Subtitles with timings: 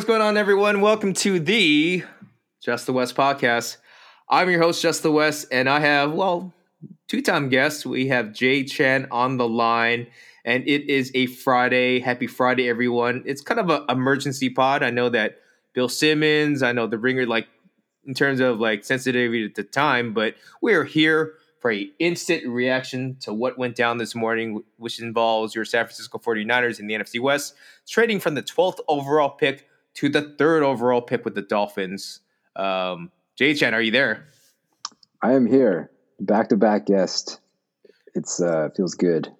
[0.00, 0.80] what's going on, everyone?
[0.80, 2.02] Welcome to the
[2.62, 3.76] Just the West podcast.
[4.30, 6.54] I'm your host, Just the West, and I have, well,
[7.06, 7.84] two time guests.
[7.84, 10.06] We have Jay Chen on the line,
[10.42, 12.00] and it is a Friday.
[12.00, 13.22] Happy Friday, everyone.
[13.26, 14.82] It's kind of an emergency pod.
[14.82, 15.36] I know that
[15.74, 17.48] Bill Simmons, I know the ringer, like,
[18.06, 23.34] in terms of like sensitivity to time, but we're here for a instant reaction to
[23.34, 27.54] what went down this morning, which involves your San Francisco 49ers in the NFC West,
[27.86, 32.20] trading from the 12th overall pick to the third overall pick with the Dolphins.
[32.56, 34.26] Um, Jay Chen, are you there?
[35.22, 37.40] I am here, back to back guest.
[38.14, 39.32] It's uh feels good.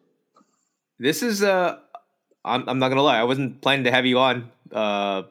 [0.99, 1.79] This is uh,
[2.45, 5.23] I'm I'm not gonna lie, I wasn't planning to have you on uh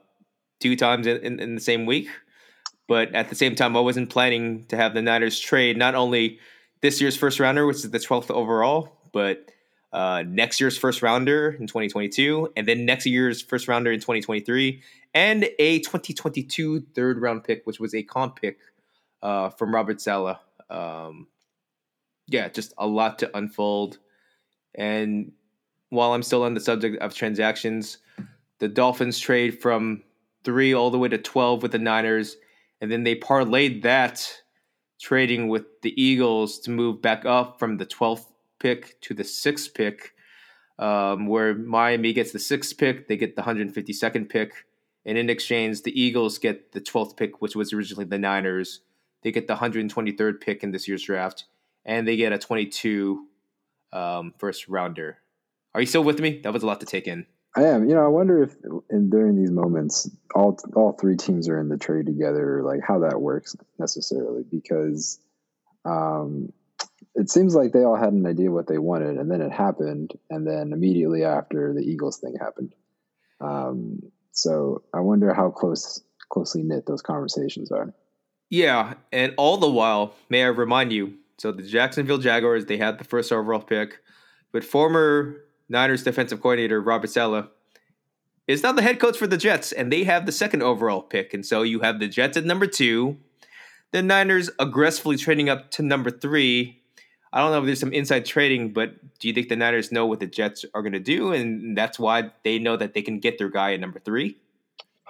[0.59, 2.09] two times in, in, in the same week,
[2.88, 6.39] but at the same time, I wasn't planning to have the Niners trade not only
[6.81, 9.52] this year's first rounder, which is the 12th overall, but
[9.92, 14.82] uh, next year's first rounder in 2022, and then next year's first rounder in 2023,
[15.14, 18.60] and a 2022 third round pick, which was a comp pick
[19.23, 20.38] uh, from Robert Saleh.
[20.70, 21.28] Um,
[22.28, 23.98] yeah, just a lot to unfold.
[24.76, 25.32] And
[25.90, 27.98] while I'm still on the subject of transactions,
[28.60, 30.04] the Dolphins trade from
[30.44, 32.38] three all the way to 12 with the Niners,
[32.82, 34.32] and then they parlayed that
[35.02, 38.26] trading with the Eagles to move back up from the 12th
[38.59, 40.13] pick to the sixth pick,
[40.77, 44.65] um, where Miami gets the sixth pick, they get the 152nd pick.
[45.05, 48.81] And in exchange, the Eagles get the 12th pick, which was originally the Niners.
[49.23, 51.45] They get the 123rd pick in this year's draft,
[51.85, 53.25] and they get a 22
[53.91, 55.17] um, first rounder.
[55.73, 56.41] Are you still with me?
[56.43, 57.25] That was a lot to take in.
[57.55, 57.89] I am.
[57.89, 58.55] You know, I wonder if
[58.89, 62.99] in, during these moments, all all three teams are in the trade together, like how
[62.99, 65.19] that works necessarily, because
[65.85, 66.53] um,
[67.15, 70.14] it seems like they all had an idea what they wanted, and then it happened,
[70.30, 72.73] and then immediately after the Eagles thing happened.
[73.42, 77.93] Um, so I wonder how close closely knit those conversations are.
[78.49, 81.15] Yeah, and all the while, may I remind you?
[81.37, 83.99] So the Jacksonville Jaguars, they had the first overall pick,
[84.52, 85.37] but former
[85.69, 87.48] Niners defensive coordinator Robert Saleh
[88.48, 91.33] is now the head coach for the Jets, and they have the second overall pick.
[91.33, 93.17] And so you have the Jets at number two,
[93.92, 96.79] the Niners aggressively trading up to number three.
[97.32, 100.08] I don't know if there's some inside trading, but do you think the Niners know
[100.08, 103.20] what the Jets are going to do, and that's why they know that they can
[103.20, 104.38] get their guy at number three?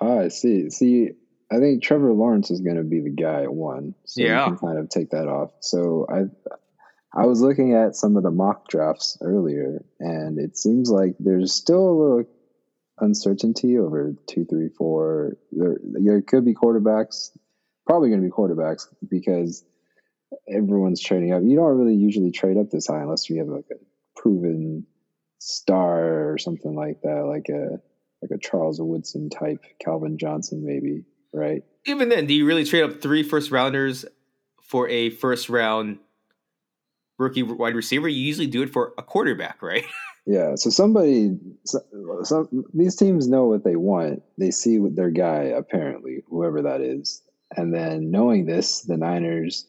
[0.01, 0.69] Ah, I see.
[0.69, 1.11] See,
[1.51, 4.45] I think Trevor Lawrence is going to be the guy at one, so yeah.
[4.45, 5.51] you can kind of take that off.
[5.61, 10.91] So I, I was looking at some of the mock drafts earlier, and it seems
[10.91, 12.23] like there's still a little
[12.99, 15.37] uncertainty over two, three, four.
[15.53, 17.31] There, there could be quarterbacks,
[17.87, 19.63] probably going to be quarterbacks because
[20.47, 21.41] everyone's trading up.
[21.43, 23.75] You don't really usually trade up this high unless you have like a
[24.15, 24.85] proven
[25.39, 27.79] star or something like that, like a
[28.21, 31.63] like a Charles Woodson type, Calvin Johnson maybe, right?
[31.85, 34.05] Even then, do you really trade up three first rounders
[34.61, 35.99] for a first round
[37.19, 39.85] rookie wide receiver, you usually do it for a quarterback, right?
[40.25, 40.55] Yeah.
[40.55, 44.21] So somebody, some, these teams know what they want.
[44.37, 47.23] They see what their guy, apparently, whoever that is.
[47.57, 49.65] And then knowing this, the Niners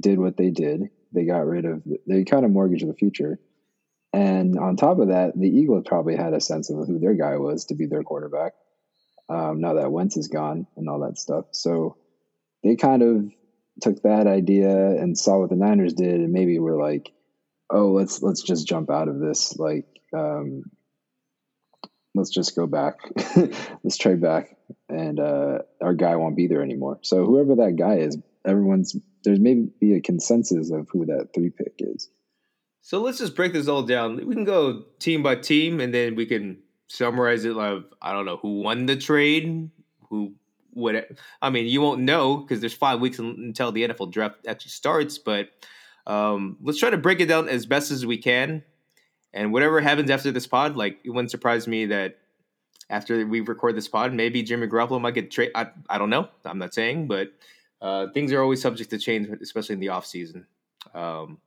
[0.00, 0.90] did what they did.
[1.12, 3.38] They got rid of, they kind of mortgaged the future.
[4.12, 7.36] And on top of that, the Eagles probably had a sense of who their guy
[7.36, 8.52] was to be their quarterback.
[9.28, 11.46] Um, now that Wentz is gone and all that stuff.
[11.52, 11.96] So
[12.62, 13.30] they kind of
[13.80, 17.12] took that idea and saw what the Niners did, and maybe we're like,
[17.70, 19.56] oh, let's let's just jump out of this.
[19.56, 20.64] Like, um,
[22.14, 22.94] let's just go back,
[23.82, 24.56] let's trade back,
[24.88, 26.98] and uh, our guy won't be there anymore.
[27.02, 31.50] So whoever that guy is, everyone's there's maybe be a consensus of who that three
[31.50, 32.08] pick is.
[32.82, 34.16] So let's just break this all down.
[34.26, 36.58] We can go team by team, and then we can
[36.88, 37.54] summarize it.
[37.54, 39.70] Like I don't know who won the trade,
[40.08, 40.34] who
[40.72, 41.08] what
[41.42, 45.18] I mean, you won't know because there's five weeks until the NFL draft actually starts.
[45.18, 45.50] But
[46.06, 48.62] um, let's try to break it down as best as we can.
[49.34, 52.18] And whatever happens after this pod, like it wouldn't surprise me that
[52.88, 55.52] after we record this pod, maybe Jimmy Garoppolo might get traded.
[55.54, 56.28] I, I don't know.
[56.44, 57.32] I'm not saying, but
[57.80, 60.46] uh, things are always subject to change, especially in the off season.
[60.94, 61.38] Um,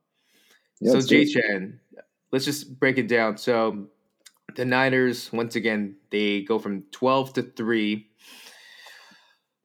[0.80, 1.78] yeah, so Jay Chan,
[2.30, 3.36] let's just break it down.
[3.36, 3.86] So
[4.56, 8.10] the Niners, once again, they go from 12 to three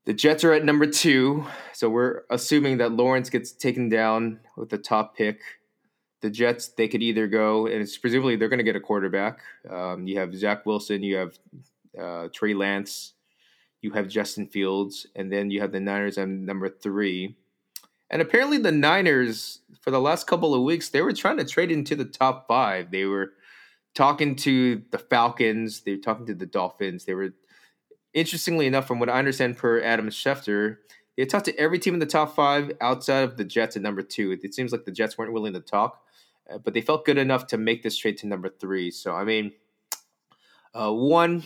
[0.08, 4.70] the Jets are at number two, so we're assuming that Lawrence gets taken down with
[4.70, 5.42] the top pick.
[6.22, 9.42] The Jets, they could either go, and it's presumably they're going to get a quarterback.
[9.70, 11.38] Um, you have Zach Wilson, you have
[12.02, 13.16] uh, Trey Lance,
[13.88, 17.36] you have Justin Fields, and then you have the Niners at number three.
[18.10, 21.72] And apparently, the Niners, for the last couple of weeks, they were trying to trade
[21.72, 22.92] into the top five.
[22.92, 23.34] They were
[23.96, 27.34] talking to the Falcons, they were talking to the Dolphins, they were
[28.14, 30.78] interestingly enough, from what I understand per Adam Schefter,
[31.18, 34.04] they talked to every team in the top five outside of the Jets at number
[34.04, 34.38] two.
[34.44, 36.04] It seems like the Jets weren't willing to talk,
[36.50, 38.92] uh, but they felt good enough to make this trade to number three.
[38.92, 39.54] So, I mean,
[40.76, 41.44] uh, one,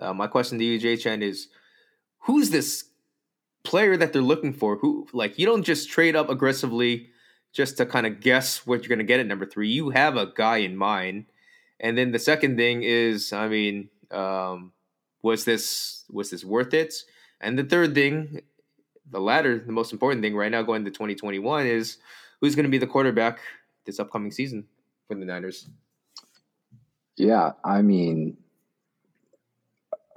[0.00, 1.48] uh, my question to you, Jay Chen, is
[2.20, 2.84] who's this
[3.62, 4.76] player that they're looking for?
[4.76, 7.10] Who, like, you don't just trade up aggressively
[7.52, 9.68] just to kind of guess what you're going to get at number three.
[9.68, 11.26] You have a guy in mind.
[11.80, 14.72] And then the second thing is, I mean, um,
[15.22, 16.94] was this was this worth it?
[17.40, 18.42] And the third thing,
[19.10, 21.98] the latter, the most important thing right now going to 2021 is
[22.40, 23.40] who's going to be the quarterback
[23.84, 24.66] this upcoming season
[25.08, 25.68] for the Niners.
[27.16, 28.36] Yeah, I mean,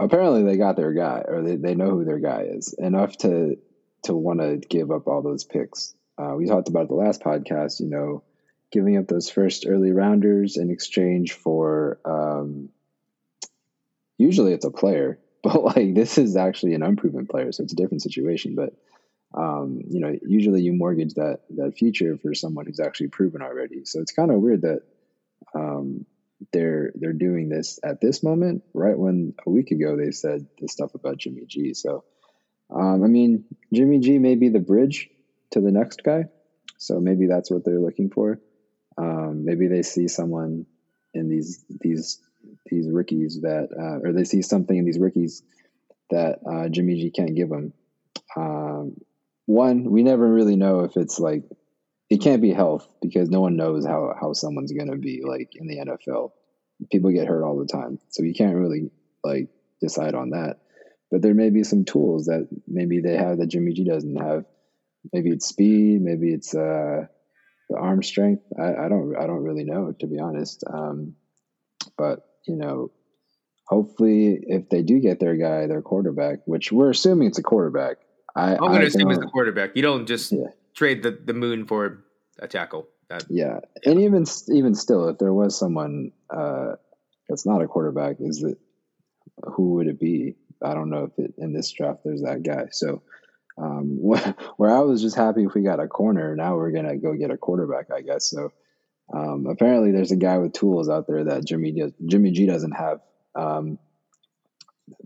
[0.03, 3.57] apparently they got their guy, or they, they know who their guy is enough to
[4.03, 5.95] to want to give up all those picks.
[6.17, 8.23] Uh, we talked about the last podcast, you know,
[8.71, 12.69] giving up those first early rounders in exchange for um,
[14.17, 17.77] usually it's a player, but like this is actually an unproven player, so it's a
[17.77, 18.55] different situation.
[18.55, 18.73] But
[19.35, 23.85] um, you know, usually you mortgage that that future for someone who's actually proven already.
[23.85, 24.81] So it's kind of weird that
[25.55, 26.05] um,
[26.51, 30.73] they're they're doing this at this moment, right when a week ago they said this
[30.73, 31.73] stuff about Jimmy G.
[31.73, 32.03] So
[32.69, 35.09] um, I mean, Jimmy G may be the bridge
[35.51, 36.25] to the next guy.
[36.77, 38.39] So maybe that's what they're looking for.
[38.97, 40.65] Um, maybe they see someone
[41.13, 42.19] in these these
[42.65, 45.43] these rookies that, uh, or they see something in these rookies
[46.09, 47.73] that uh, Jimmy G can't give them.
[48.35, 48.97] Um,
[49.45, 51.43] one, we never really know if it's like
[52.13, 55.65] it can't be health because no one knows how how someone's gonna be like in
[55.65, 56.31] the NFL.
[56.91, 58.91] People get hurt all the time, so you can't really
[59.23, 59.49] like
[59.81, 60.59] decide on that.
[61.09, 64.45] But there may be some tools that maybe they have that Jimmy G doesn't have
[65.11, 67.07] maybe it's speed, maybe it's uh,
[67.67, 68.43] the arm strength.
[68.59, 70.63] I, I, don't I don't really know to be honest.
[70.71, 71.15] Um,
[71.97, 72.91] but you know,
[73.65, 77.97] hopefully, if they do get their guy, their quarterback, which we're assuming it's a quarterback.
[78.35, 79.75] I, am going to assume it's the quarterback.
[79.75, 80.49] You don't just yeah.
[80.73, 82.03] Trade the, the moon for
[82.39, 82.87] a tackle.
[83.09, 83.59] That, yeah.
[83.85, 83.91] yeah.
[83.91, 86.73] and even even still, if there was someone uh,
[87.27, 88.57] that's not a quarterback, is it
[89.43, 90.35] who would it be?
[90.63, 92.67] I don't know if it, in this draft there's that guy.
[92.71, 93.01] So
[93.57, 93.97] um,
[94.57, 97.31] where I was just happy if we got a corner, now we're gonna go get
[97.31, 98.29] a quarterback, I guess.
[98.29, 98.51] So
[99.13, 102.71] um, apparently, there's a guy with tools out there that Jimmy does, Jimmy G doesn't
[102.71, 103.01] have
[103.35, 103.77] um,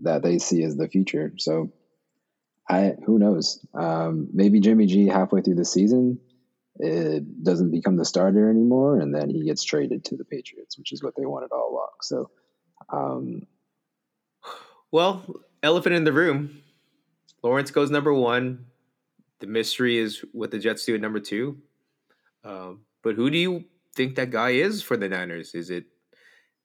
[0.00, 1.32] that they see as the future.
[1.36, 1.72] So
[2.68, 3.64] I who knows?
[3.74, 6.20] Um, maybe Jimmy G halfway through the season
[6.78, 10.92] it doesn't become the starter anymore, and then he gets traded to the Patriots, which
[10.92, 11.90] is what they wanted all along.
[12.02, 12.30] So,
[12.92, 13.46] um,
[14.92, 15.24] well,
[15.62, 16.62] elephant in the room.
[17.42, 18.66] Lawrence goes number one.
[19.40, 21.58] The mystery is what the Jets do at number two.
[22.44, 23.64] Um, but who do you
[23.94, 25.54] think that guy is for the Niners?
[25.54, 25.84] Is it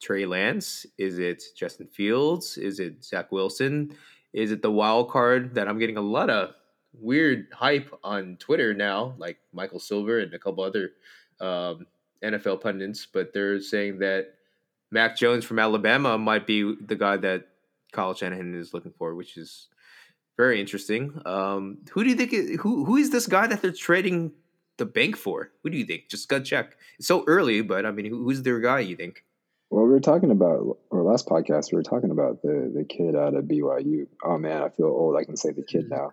[0.01, 0.85] Trey Lance?
[0.97, 2.57] Is it Justin Fields?
[2.57, 3.95] Is it Zach Wilson?
[4.33, 6.55] Is it the wild card that I'm getting a lot of
[6.99, 10.91] weird hype on Twitter now, like Michael Silver and a couple other
[11.39, 11.85] um,
[12.23, 14.35] NFL pundits, but they're saying that
[14.91, 17.47] Mac Jones from Alabama might be the guy that
[17.91, 19.67] Kyle Shanahan is looking for, which is
[20.37, 21.21] very interesting.
[21.25, 22.31] Um, who do you think?
[22.61, 24.31] Who who is this guy that they're trading
[24.77, 25.51] the bank for?
[25.61, 26.09] Who do you think?
[26.09, 26.77] Just gut check.
[26.97, 28.79] It's so early, but I mean, who's their guy?
[28.79, 29.23] You think?
[29.73, 31.71] Well, we were talking about our last podcast.
[31.71, 34.05] We were talking about the the kid out of BYU.
[34.23, 35.17] Oh man, I feel old.
[35.17, 36.11] I can say the kid now.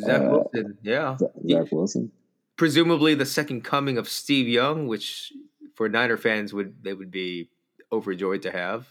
[0.00, 0.78] Zach uh, Wilson.
[0.82, 2.12] Yeah, Zach Wilson.
[2.56, 5.32] Presumably the second coming of Steve Young, which
[5.74, 7.48] for Niner fans would they would be
[7.90, 8.86] overjoyed to have.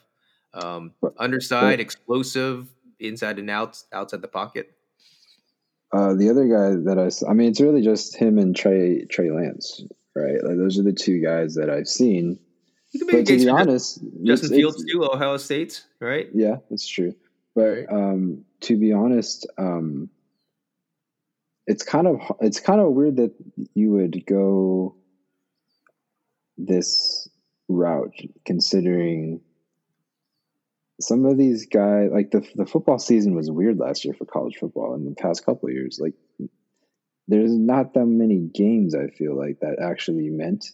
[0.52, 4.72] Um, underside, explosive, inside and out, outside the pocket.
[5.94, 9.30] Uh, the other guy that I, I mean, it's really just him and Trey Trey
[9.30, 9.84] Lance,
[10.16, 10.44] right?
[10.44, 12.40] Like those are the two guys that I've seen.
[13.06, 16.28] But to be honest, Justin Fields too, Ohio State, right?
[16.34, 17.16] Yeah, that's true.
[17.56, 20.10] But um, to be honest, um,
[21.66, 23.34] it's kind of it's kind of weird that
[23.74, 24.96] you would go
[26.58, 27.28] this
[27.68, 29.42] route, considering
[31.00, 34.58] some of these guys like the the football season was weird last year for college
[34.58, 36.14] football in the past couple of years like
[37.28, 40.72] there's not that many games i feel like that actually meant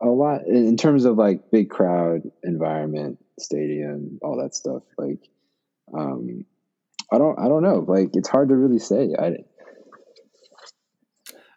[0.00, 5.28] a lot in terms of like big crowd environment stadium all that stuff like
[5.96, 6.44] um
[7.12, 9.36] i don't i don't know like it's hard to really say i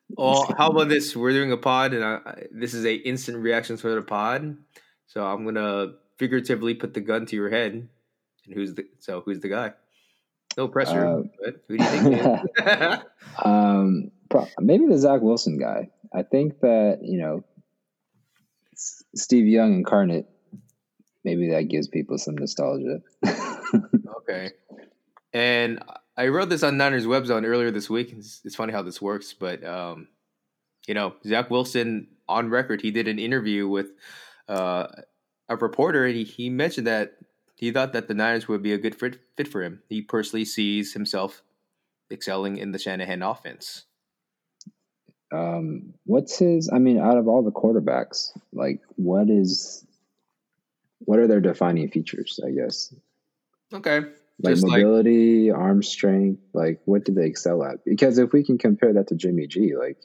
[0.10, 3.78] well how about this we're doing a pod and I, this is a instant reaction
[3.78, 4.58] sort of pod
[5.08, 9.40] so i'm gonna figuratively put the gun to your head, and who's the so who's
[9.40, 9.74] the guy?
[10.58, 13.04] No pressure, uh, but who do you think?
[13.46, 14.12] um,
[14.60, 15.90] maybe the Zach Wilson guy.
[16.14, 17.44] I think that you know
[19.16, 20.28] Steve Young incarnate.
[21.24, 23.02] Maybe that gives people some nostalgia.
[24.18, 24.52] okay.
[25.34, 25.84] And
[26.18, 28.14] I wrote this on Niners Web Zone earlier this week.
[28.16, 30.08] It's, it's funny how this works, but um,
[30.88, 33.92] you know, Zach Wilson on record, he did an interview with
[34.48, 34.88] uh,
[35.50, 37.14] a reporter, and he, he mentioned that
[37.56, 39.82] he thought that the Niners would be a good fit, fit for him.
[39.90, 41.44] He personally sees himself
[42.12, 43.86] excelling in the Shanahan offense.
[45.32, 46.70] Um, what's his?
[46.72, 49.86] I mean, out of all the quarterbacks, like, what is,
[51.00, 52.40] what are their defining features?
[52.46, 52.94] I guess.
[53.74, 54.02] Okay.
[54.42, 56.42] Like Just mobility, arm strength.
[56.54, 57.84] Like, what do they excel at?
[57.86, 59.98] Because if we can compare that to Jimmy G, like,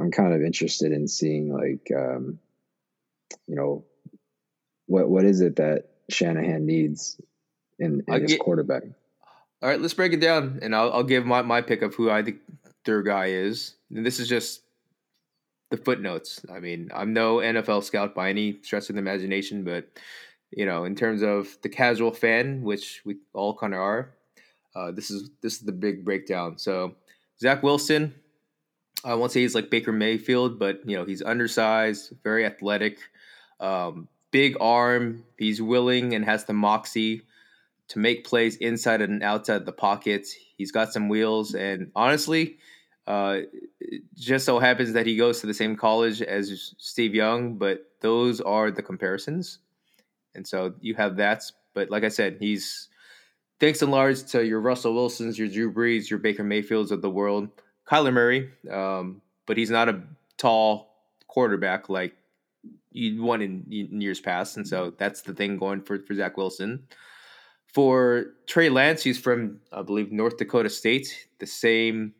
[0.00, 2.38] I'm kind of interested in seeing, like, um,
[3.48, 3.84] you know,
[4.86, 7.20] what what is it that Shanahan needs
[7.78, 8.84] in, in his get, quarterback?
[9.62, 12.08] All right, let's break it down, and I'll, I'll give my, my pick of who
[12.08, 12.38] I think
[12.84, 13.74] their guy is.
[13.90, 14.62] This is just
[15.70, 16.44] the footnotes.
[16.52, 19.88] I mean, I'm no NFL scout by any stretch of the imagination, but
[20.50, 24.10] you know, in terms of the casual fan, which we all kind of are,
[24.74, 26.58] uh, this is this is the big breakdown.
[26.58, 26.94] So
[27.40, 28.14] Zach Wilson,
[29.04, 32.98] I won't say he's like Baker Mayfield, but you know, he's undersized, very athletic,
[33.60, 35.24] um, big arm.
[35.38, 37.22] He's willing and has the moxie
[37.88, 40.32] to make plays inside and outside the pockets.
[40.32, 42.58] He's got some wheels, and honestly,
[43.10, 43.40] uh,
[44.14, 48.40] just so happens that he goes to the same college as Steve Young, but those
[48.40, 49.58] are the comparisons.
[50.36, 51.42] And so you have that.
[51.74, 52.88] But like I said, he's
[53.58, 57.10] thanks in large to your Russell Wilsons, your Drew Brees, your Baker Mayfields of the
[57.10, 57.48] world,
[57.84, 58.48] Kyler Murray.
[58.70, 60.02] Um, but he's not a
[60.36, 60.94] tall
[61.26, 62.14] quarterback like
[62.92, 64.56] you won in, in, years past.
[64.56, 66.84] And so that's the thing going for, for Zach Wilson.
[67.66, 72.14] For Trey Lance, he's from, I believe, North Dakota State, the same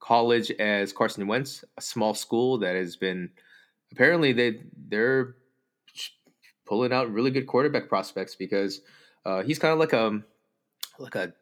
[0.00, 3.30] college as Carson Wentz, a small school that has been
[3.92, 5.36] apparently they they're
[6.66, 8.80] pulling out really good quarterback prospects because
[9.24, 10.20] uh, he's kind of like a
[10.98, 11.32] like a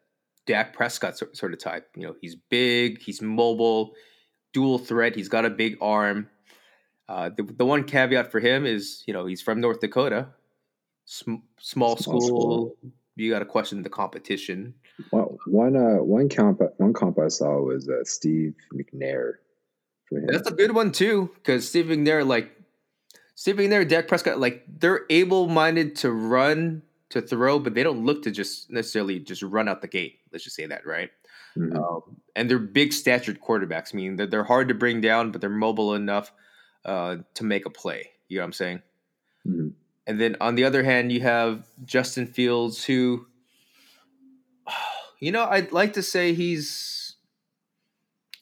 [0.47, 1.89] Dak Prescott sort of type.
[1.95, 3.93] You know, he's big, he's mobile,
[4.53, 5.15] dual threat.
[5.15, 6.29] He's got a big arm.
[7.09, 10.29] Uh, the, the one caveat for him is, you know, he's from North Dakota,
[11.05, 12.21] sm- small, small, school.
[12.21, 12.77] school.
[13.19, 14.75] You got to question the competition.
[15.13, 19.33] Well, one uh, one comp one comp I saw was uh, Steve McNair.
[20.11, 22.51] That's a good one too, because Steve McNair, like
[23.35, 28.23] Steve McNair, Dak Prescott, like they're able-minded to run, to throw, but they don't look
[28.23, 30.21] to just necessarily just run out the gate.
[30.33, 31.11] Let's just say that, right?
[31.59, 31.77] Mm-hmm.
[31.77, 32.03] Um,
[32.35, 33.95] and they're big statured quarterbacks.
[33.95, 36.33] I mean, they're, they're hard to bring down, but they're mobile enough
[36.85, 38.11] uh, to make a play.
[38.29, 38.83] You know what I'm saying?
[39.47, 39.69] Mm-hmm.
[40.09, 43.27] And then on the other hand, you have Justin Fields, who,
[45.21, 47.17] you know, I'd like to say he's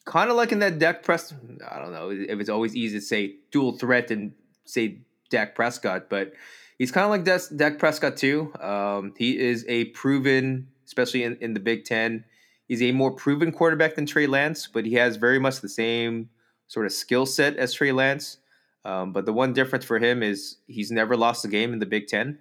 [0.05, 1.41] kind of like in that Dak Prescott.
[1.69, 4.33] I don't know if it's always easy to say dual threat and
[4.65, 6.35] say Dak Prescott, but
[6.79, 8.53] he's kind of like Dak, Dak Prescott too.
[8.61, 12.25] Um, he is a proven, especially in, in the Big Ten,
[12.69, 16.31] he's a more proven quarterback than Trey Lance, but he has very much the same
[16.69, 18.39] sort of skill set as Trey Lance.
[18.87, 21.87] Um, but the one difference for him is he's never lost a game in the
[21.87, 22.39] Big Ten.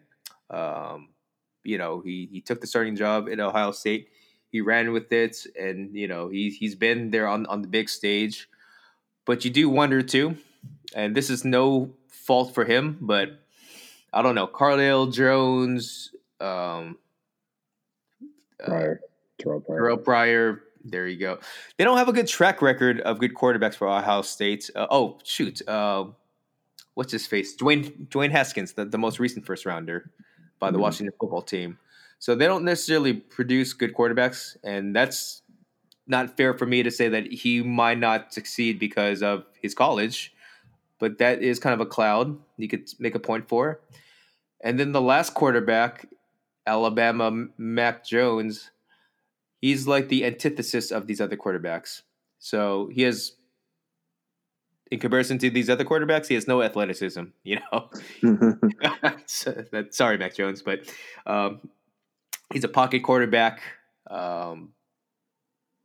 [0.52, 1.10] Um,
[1.64, 4.10] you know, he he took the starting job at Ohio State.
[4.52, 7.90] He ran with it, and you know he he's been there on on the big
[7.90, 8.48] stage.
[9.26, 10.38] But you do wonder too,
[10.94, 13.40] and this is no fault for him, but
[14.14, 14.46] I don't know.
[14.46, 17.00] Cardale Jones, um,
[18.64, 19.02] uh, Pryor,
[19.42, 19.80] Terrelle Pryor.
[19.80, 20.62] Terrelle Pryor.
[20.84, 21.40] There you go.
[21.78, 24.70] They don't have a good track record of good quarterbacks for Ohio State.
[24.76, 26.06] Uh, oh shoot, uh,
[26.96, 27.56] what's his face?
[27.56, 30.12] Dwayne Dwayne Haskins, the, the most recent first rounder
[30.60, 30.82] by the mm-hmm.
[30.82, 31.78] Washington football team.
[32.20, 35.44] So they don't necessarily produce good quarterbacks, and that's
[36.08, 40.36] not fair for me to say that he might not succeed because of his college
[41.00, 43.82] but that is kind of a cloud you could make a point for.
[44.62, 46.08] And then the last quarterback,
[46.66, 48.72] Alabama Mac Jones,
[49.62, 52.02] he's like the antithesis of these other quarterbacks.
[52.40, 53.34] So he has,
[54.92, 57.24] in comparison to these other quarterbacks, he has no athleticism.
[57.44, 57.90] You know,
[59.26, 60.92] sorry, Mac Jones, but
[61.26, 61.62] um,
[62.52, 63.62] he's a pocket quarterback.
[64.10, 64.70] Um,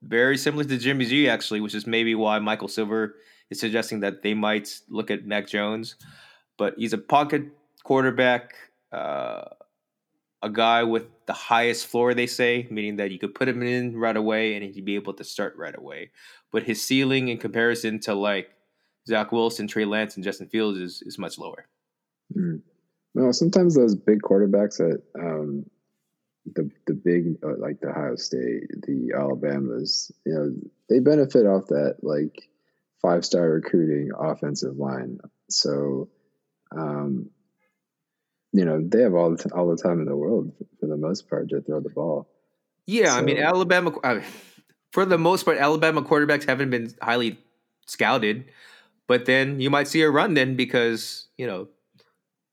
[0.02, 3.16] very similar to Jimmy G, actually, which is maybe why Michael Silver
[3.50, 5.96] is suggesting that they might look at Mac Jones,
[6.56, 7.42] but he's a pocket
[7.84, 8.54] quarterback,
[8.92, 9.44] uh,
[10.42, 13.96] a guy with the highest floor, they say, meaning that you could put him in
[13.96, 16.10] right away and he'd be able to start right away.
[16.50, 18.50] But his ceiling in comparison to like
[19.06, 21.66] Zach Wilson, Trey Lance, and Justin Fields is, is much lower.
[22.36, 22.60] Mm.
[23.14, 25.64] Well, sometimes those big quarterbacks that um,
[26.54, 30.52] the the big uh, like the Ohio State, the Alabamas, you know,
[30.88, 32.48] they benefit off that like
[33.02, 35.18] five star recruiting offensive line.
[35.48, 36.08] So,
[36.76, 37.30] um,
[38.52, 41.28] you know, they have all the, all the time in the world for the most
[41.28, 42.28] part to throw the ball.
[42.86, 43.92] Yeah, I mean Alabama.
[44.02, 44.24] I mean,
[44.92, 47.38] for the most part, Alabama quarterbacks haven't been highly
[47.86, 48.44] scouted,
[49.10, 51.66] but then you might see a run then because you know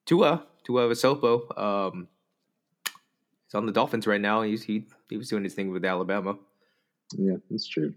[0.07, 2.07] Tua Tua Vasopo, um,
[3.45, 4.41] he's on the Dolphins right now.
[4.41, 6.35] He's he he was doing his thing with Alabama.
[7.15, 7.93] Yeah, that's true.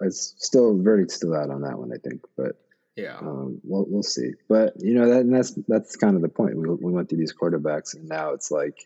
[0.00, 2.56] It's still verdict's still out on that one, I think, but
[2.96, 4.30] Yeah, um, we'll we'll see.
[4.48, 6.56] But you know that and that's that's kind of the point.
[6.56, 8.78] We we went through these quarterbacks, and now it's like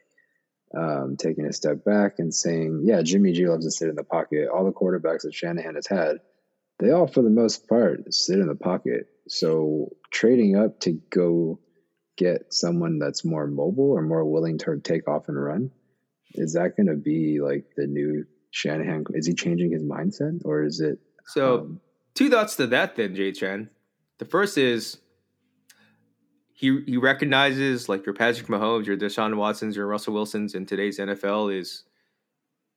[0.77, 4.03] um, taking a step back and saying, yeah, Jimmy G loves to sit in the
[4.03, 4.49] pocket.
[4.49, 6.19] All the quarterbacks that Shanahan has had,
[6.79, 9.09] they all for the most part sit in the pocket.
[9.29, 11.59] So trading up to go
[12.17, 15.71] get someone that's more mobile or more willing to take off and run,
[16.35, 19.05] is that going to be like the new Shanahan?
[19.11, 20.99] Is he changing his mindset, or is it?
[21.29, 21.61] so.
[21.61, 21.81] um,
[22.15, 23.71] two thoughts to that then jay chan
[24.19, 24.99] the first is
[26.53, 30.99] he he recognizes like your patrick mahomes your deshaun watsons your russell wilsons in today's
[30.99, 31.85] nfl is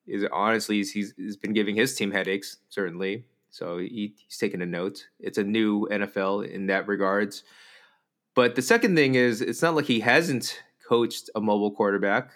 [0.06, 4.66] is honestly he's, he's been giving his team headaches certainly so he, he's taking a
[4.66, 7.44] note it's a new nfl in that regards
[8.34, 12.32] but the second thing is it's not like he hasn't coached a mobile quarterback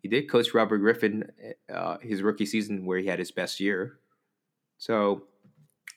[0.00, 1.30] he did coach robert griffin
[1.72, 3.98] uh, his rookie season where he had his best year
[4.82, 5.22] so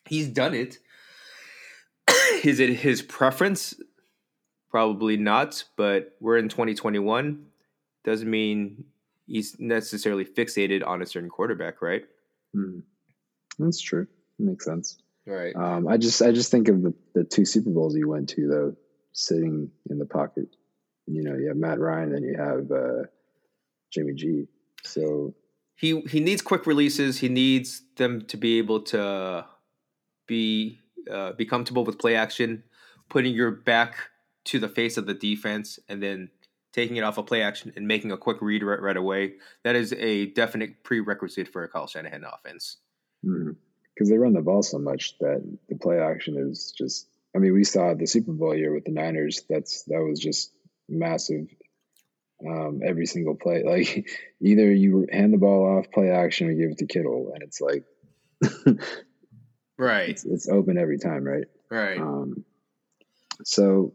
[0.07, 0.77] he's done it.
[2.43, 3.73] Is it his preference?
[4.69, 7.45] Probably not, but we're in 2021.
[8.03, 8.85] Doesn't mean
[9.25, 12.03] he's necessarily fixated on a certain quarterback, right?
[12.53, 12.79] hmm.
[13.57, 14.05] That's true.
[14.37, 14.97] Makes sense.
[15.25, 15.55] Right.
[15.55, 18.47] Um, I just I just think of the, the two Super Bowls you went to
[18.47, 18.75] though,
[19.13, 20.55] sitting in the pocket.
[21.07, 23.07] You know, you have Matt Ryan, then you have uh,
[23.91, 24.47] Jimmy G.
[24.83, 25.33] So
[25.75, 27.19] He he needs quick releases.
[27.19, 29.45] He needs them to be able to
[30.27, 30.79] be
[31.11, 32.63] uh, be comfortable with play action,
[33.09, 33.95] putting your back
[34.45, 36.29] to the face of the defense, and then
[36.71, 39.33] taking it off a play action and making a quick read right, right away.
[39.63, 42.77] That is a definite prerequisite for a Kyle Shanahan offense.
[43.95, 47.07] Because they run the ball so much that the play action is just.
[47.35, 49.43] I mean, we saw the Super Bowl year with the Niners.
[49.49, 50.51] That's that was just
[50.87, 51.47] massive.
[52.45, 54.07] Um, every single play, like
[54.41, 57.61] either you hand the ball off, play action, or give it to Kittle, and it's
[57.61, 57.83] like
[59.77, 60.09] Right.
[60.09, 61.47] it's, it's open every time, right?
[61.69, 61.99] Right.
[61.99, 62.45] Um,
[63.43, 63.93] so,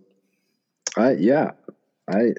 [0.97, 1.53] I yeah,
[2.09, 2.35] I,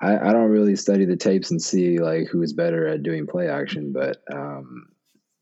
[0.00, 3.26] I I don't really study the tapes and see like who is better at doing
[3.26, 4.88] play action, but um,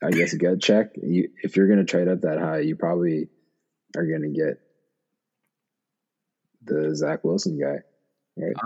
[0.02, 0.90] I guess a gut check.
[1.02, 3.28] You, if you're going to trade up that high, you probably
[3.96, 4.60] are going to get
[6.64, 7.78] the Zach Wilson guy.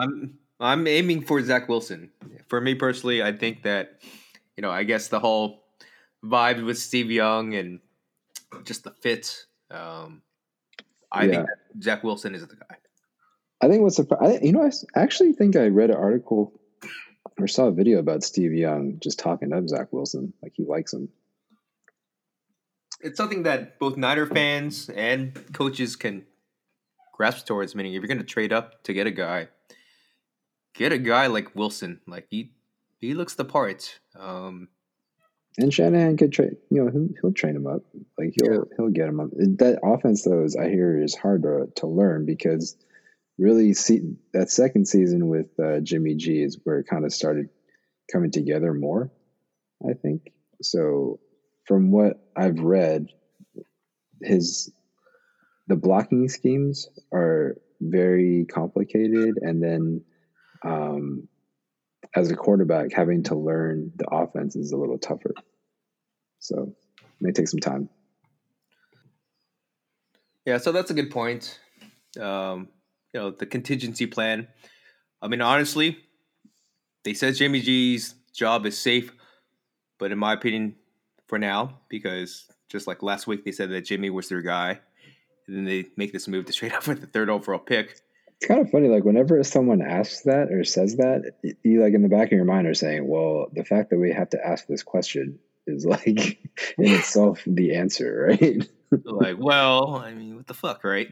[0.01, 2.11] I'm I'm aiming for Zach Wilson.
[2.49, 4.01] For me personally, I think that
[4.57, 5.64] you know, I guess the whole
[6.25, 7.81] vibe with Steve Young and
[8.64, 9.45] just the fit.
[9.71, 10.23] Um,
[11.12, 11.31] I Yeah.
[11.33, 12.77] think that Zach Wilson is the guy.
[13.61, 16.59] I think what's surpri- I, you know, I actually think I read an article
[17.38, 20.92] or saw a video about Steve Young just talking up Zach Wilson, like he likes
[20.92, 21.09] him.
[23.01, 26.27] It's something that both Niner fans and coaches can
[27.12, 27.74] grasp towards.
[27.74, 29.48] Meaning, if you're going to trade up to get a guy,
[30.74, 32.01] get a guy like Wilson.
[32.07, 32.53] Like he
[32.98, 34.01] he looks the part.
[34.18, 34.68] Um,
[35.59, 37.83] And Shanahan could train, you know, he'll, he'll train him up.
[38.18, 39.31] Like he'll he'll get him up.
[39.33, 42.77] That offense though is I hear is hard to to learn because
[43.38, 47.48] really see that second season with uh, Jimmy G is where it kind of started
[48.12, 49.11] coming together more.
[49.88, 51.20] I think so.
[51.66, 53.09] From what I've read,
[54.22, 54.72] his
[55.66, 60.05] the blocking schemes are very complicated, and then
[60.64, 61.29] um,
[62.16, 65.35] as a quarterback, having to learn the offense is a little tougher.
[66.40, 67.88] So it may take some time.
[70.46, 71.61] Yeah, so that's a good point.
[72.18, 72.68] Um,
[73.12, 74.49] you know, the contingency plan.
[75.21, 75.99] I mean, honestly,
[77.05, 79.12] they said Jimmy G's job is safe,
[79.99, 80.77] but in my opinion,
[81.27, 84.81] for now, because just like last week they said that Jimmy was their guy,
[85.47, 88.01] and then they make this move to trade up with the third overall pick.
[88.40, 91.33] It's kind of funny, like whenever someone asks that or says that,
[91.64, 94.12] you like in the back of your mind are saying, "Well, the fact that we
[94.12, 96.38] have to ask this question is like in
[96.79, 98.68] itself the answer, right?"
[99.05, 101.09] like, well, I mean, what the fuck, right?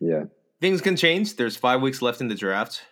[0.00, 0.24] yeah.
[0.62, 1.34] Things can change.
[1.36, 2.82] There's five weeks left in the draft,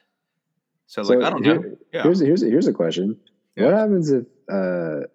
[0.88, 1.60] so, So like, I don't know.
[1.62, 2.02] here- Yeah.
[2.02, 3.16] Here's here's here's a question:
[3.56, 3.66] Yeah.
[3.66, 5.06] What happens if uh,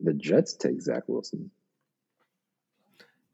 [0.00, 1.50] the Jets take Zach Wilson?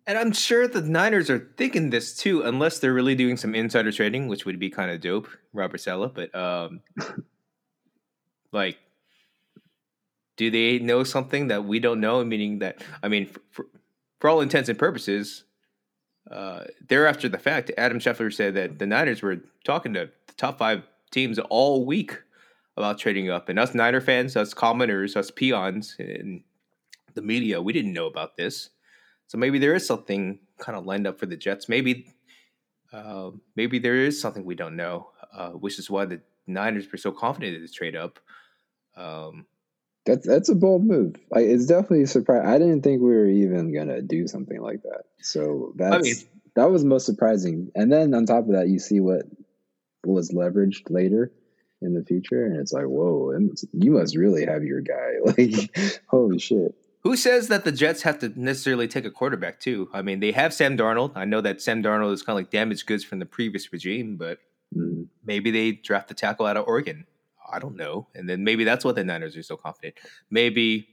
[0.07, 3.93] And I'm sure the Niners are thinking this too, unless they're really doing some insider
[3.93, 6.13] trading, which would be kind of dope, Robert Saleh.
[6.15, 6.81] But um,
[8.53, 8.79] like,
[10.37, 12.25] do they know something that we don't know?
[12.25, 13.67] Meaning that, I mean, for, for,
[14.21, 15.45] for all intents and purposes,
[16.29, 20.59] uh, there the fact, Adam Schefter said that the Niners were talking to the top
[20.59, 22.23] five teams all week
[22.77, 23.49] about trading up.
[23.49, 26.43] And us Niner fans, us commoners, us peons in
[27.15, 28.71] the media, we didn't know about this.
[29.27, 31.69] So maybe there is something kind of lined up for the Jets.
[31.69, 32.15] Maybe,
[32.93, 36.99] uh, maybe there is something we don't know, uh, which is why the Niners were
[36.99, 38.19] so confident in this trade up.
[38.97, 39.47] Um,
[40.11, 41.15] that's that's a bold move.
[41.31, 42.43] Like it's definitely a surprise.
[42.45, 45.05] I didn't think we were even gonna do something like that.
[45.21, 46.15] So that's I mean,
[46.57, 47.71] that was most surprising.
[47.77, 49.23] And then on top of that, you see what
[50.05, 51.31] was leveraged later
[51.81, 54.97] in the future, and it's like, whoa, and you must really have your guy.
[55.25, 56.75] Like, holy shit.
[57.03, 59.89] Who says that the Jets have to necessarily take a quarterback too?
[59.93, 61.13] I mean, they have Sam Darnold.
[61.15, 64.17] I know that Sam Darnold is kind of like damaged goods from the previous regime,
[64.17, 64.39] but
[64.77, 65.07] mm.
[65.25, 67.07] maybe they draft the tackle out of Oregon.
[67.53, 68.09] I don't know.
[68.15, 69.95] And then maybe that's what the Niners are so confident.
[70.31, 70.89] Maybe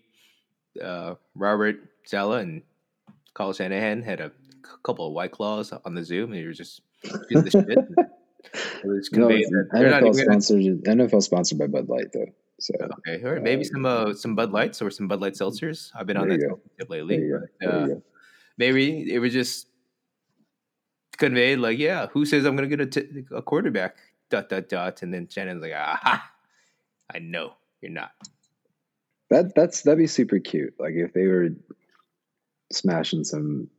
[0.83, 2.61] uh, Robert Saleh and
[3.33, 4.31] Kyle Shanahan had a
[4.83, 6.81] couple of white claws on the Zoom, and you were just
[7.29, 8.07] doing the shit.
[8.53, 10.61] It was conveyed no, NFL sponsored.
[10.85, 12.27] NFL sponsored by Bud Light, though.
[12.59, 15.91] So okay, or maybe some uh, some Bud Lights or some Bud Light seltzers.
[15.95, 17.29] I've been on that lately.
[17.59, 17.87] But, uh,
[18.57, 19.67] maybe it was just
[21.17, 23.97] conveyed like, yeah, who says I'm going to get a, t- a quarterback?
[24.29, 26.29] Dot dot dot, and then Shannon's like, aha,
[27.13, 28.11] I know you're not.
[29.29, 30.73] That that's that'd be super cute.
[30.79, 31.49] Like if they were
[32.71, 33.69] smashing some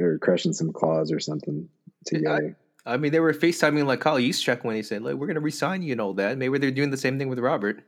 [0.00, 1.68] or crushing some claws or something
[2.06, 2.56] together.
[2.86, 5.34] I, I mean, they were FaceTiming like Kyle Juszczyk when he said, "Like, we're going
[5.36, 7.82] to resign you and all that." Maybe they're doing the same thing with Robert.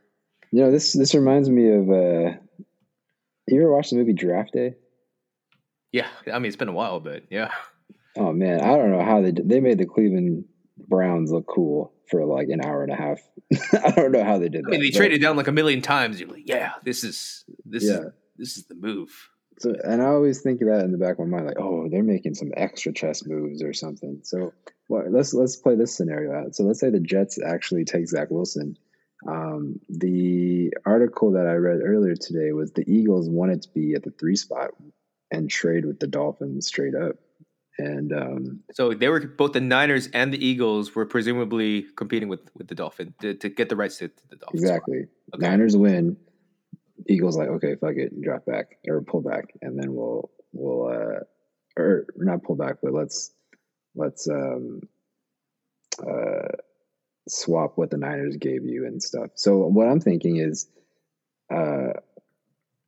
[0.51, 1.89] You know, this this reminds me of.
[1.89, 2.37] uh
[3.47, 4.75] You ever watched the movie Draft Day?
[5.91, 7.51] Yeah, I mean, it's been a while, but yeah.
[8.17, 9.49] Oh man, I don't know how they did.
[9.49, 10.45] they made the Cleveland
[10.77, 13.19] Browns look cool for like an hour and a half.
[13.85, 14.69] I don't know how they did that.
[14.69, 16.19] I mean, they but, traded down like a million times.
[16.19, 17.97] You're like, yeah, this is this yeah.
[17.97, 18.05] is
[18.37, 19.29] this is the move.
[19.59, 21.87] So, and I always think of that in the back of my mind, like, oh,
[21.89, 24.19] they're making some extra chess moves or something.
[24.23, 24.53] So,
[24.89, 26.55] well, let's let's play this scenario out.
[26.55, 28.77] So, let's say the Jets actually take Zach Wilson.
[29.27, 34.03] Um, the article that I read earlier today was the Eagles wanted to be at
[34.03, 34.71] the three spot
[35.31, 37.15] and trade with the Dolphins straight up.
[37.77, 42.49] And um, so they were both the Niners and the Eagles were presumably competing with
[42.55, 44.63] with the Dolphins to, to get the rights to, to the Dolphins.
[44.63, 45.07] Exactly.
[45.33, 45.45] Okay.
[45.45, 46.15] Niners win.
[47.07, 51.19] Eagles like okay, fuck it, drop back or pull back, and then we'll we'll uh
[51.77, 53.33] or not pull back, but let's
[53.93, 54.81] let's um
[55.99, 56.47] uh
[57.27, 59.31] swap what the Niners gave you and stuff.
[59.35, 60.69] So what I'm thinking is
[61.53, 61.99] uh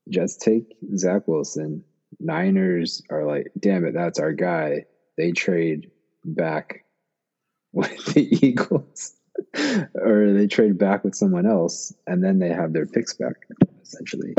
[0.09, 1.83] just take Zach Wilson,
[2.19, 4.85] Niners are like, damn it, that's our guy.
[5.17, 5.91] They trade
[6.25, 6.83] back
[7.73, 9.13] with the Eagles,
[9.95, 13.35] or they trade back with someone else, and then they have their picks back,
[13.81, 14.33] essentially.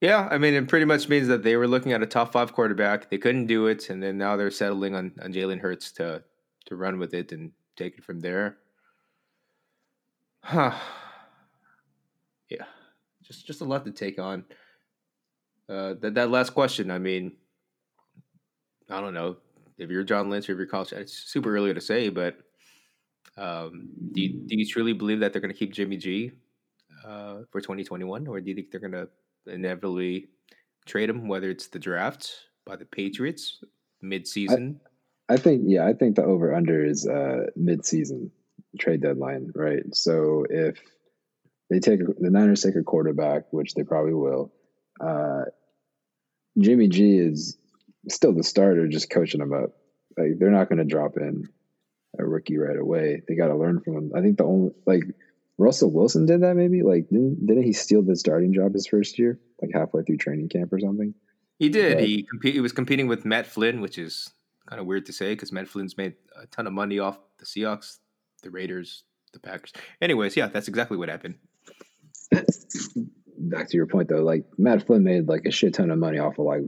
[0.00, 2.52] Yeah, I mean, it pretty much means that they were looking at a top five
[2.52, 3.10] quarterback.
[3.10, 6.22] They couldn't do it, and then now they're settling on, on Jalen Hurts to
[6.66, 8.58] to run with it and take it from there.
[10.42, 10.72] Huh.
[12.50, 12.64] Yeah,
[13.22, 14.42] just just a lot to take on.
[15.68, 17.32] Uh, that that last question, I mean,
[18.90, 19.36] I don't know
[19.76, 20.92] if you're John Lynch or if you're college.
[20.92, 22.38] It's super early to say, but
[23.36, 26.32] um, do you, do you truly believe that they're going to keep Jimmy G
[27.04, 29.08] uh, for 2021, or do you think they're going to
[29.46, 30.28] inevitably
[30.86, 32.32] trade him, whether it's the draft
[32.66, 33.62] by the Patriots
[34.00, 34.80] mid-season?
[35.28, 38.32] I, I think yeah, I think the over under is uh, mid-season
[38.78, 39.82] trade deadline, right?
[39.94, 40.80] So if
[41.70, 44.52] they take the Niners take a quarterback, which they probably will.
[45.00, 45.42] Uh,
[46.58, 47.56] Jimmy G is
[48.08, 49.70] still the starter, just coaching them up.
[50.16, 51.48] Like they're not going to drop in
[52.18, 53.22] a rookie right away.
[53.26, 54.12] They got to learn from him.
[54.16, 55.02] I think the only like
[55.58, 56.82] Russell Wilson did that maybe.
[56.82, 60.48] Like didn't didn't he steal the starting job his first year, like halfway through training
[60.48, 61.14] camp or something?
[61.58, 61.98] He did.
[61.98, 64.30] But, he comp- he was competing with Matt Flynn, which is
[64.68, 67.44] kind of weird to say because Matt Flynn's made a ton of money off the
[67.46, 67.98] Seahawks,
[68.42, 69.72] the Raiders, the Packers.
[70.00, 71.36] Anyways, yeah, that's exactly what happened.
[73.38, 76.18] back to your point though, like Matt Flynn made like a shit ton of money
[76.18, 76.62] off of like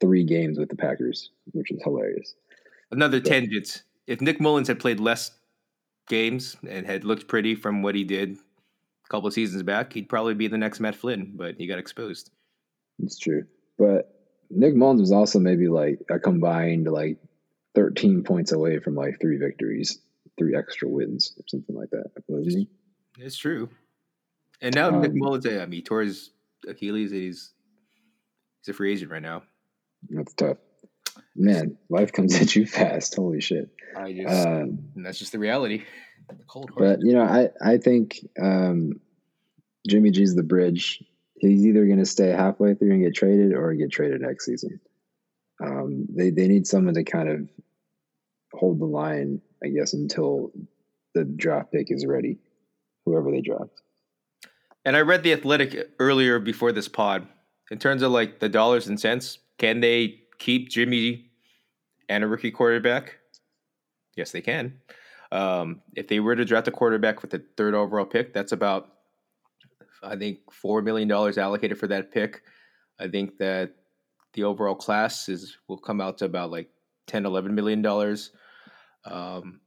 [0.00, 2.34] three games with the Packers, which is hilarious.
[2.90, 3.82] Another but, tangent.
[4.06, 5.32] If Nick Mullens had played less
[6.08, 10.08] games and had looked pretty from what he did a couple of seasons back, he'd
[10.08, 12.30] probably be the next Matt Flynn, but he got exposed.
[13.02, 13.44] It's true.
[13.78, 14.14] But
[14.50, 17.18] Nick Mullens was also maybe like a combined like
[17.74, 19.98] 13 points away from like three victories,
[20.38, 22.68] three extra wins, or something like that, wasn't he?
[23.18, 23.68] It's true.
[24.60, 26.30] And now um, Nick Mullens, I mean, he tore his
[26.66, 27.52] Achilles, and he's
[28.60, 29.42] he's a free agent right now.
[30.10, 30.58] That's tough,
[31.36, 31.78] man.
[31.88, 33.16] Life comes at you fast.
[33.16, 33.70] Holy shit!
[33.96, 35.84] I just, um, that's just the reality.
[36.28, 39.00] The but you know, I I think um,
[39.86, 41.02] Jimmy G's the bridge.
[41.40, 44.80] He's either going to stay halfway through and get traded, or get traded next season.
[45.64, 47.48] Um, they they need someone to kind of
[48.52, 50.52] hold the line, I guess, until
[51.14, 52.38] the draft pick is ready
[53.04, 53.80] whoever they draft.
[54.88, 57.28] And I read the Athletic earlier before this pod.
[57.70, 61.30] In terms of like the dollars and cents, can they keep Jimmy
[62.08, 63.18] and a rookie quarterback?
[64.16, 64.80] Yes, they can.
[65.30, 68.88] Um, if they were to draft a quarterback with the third overall pick, that's about,
[70.02, 72.40] I think, $4 million allocated for that pick.
[72.98, 73.74] I think that
[74.32, 76.70] the overall class is will come out to about like
[77.08, 78.30] 10, 11 million dollars.
[79.04, 79.60] Um,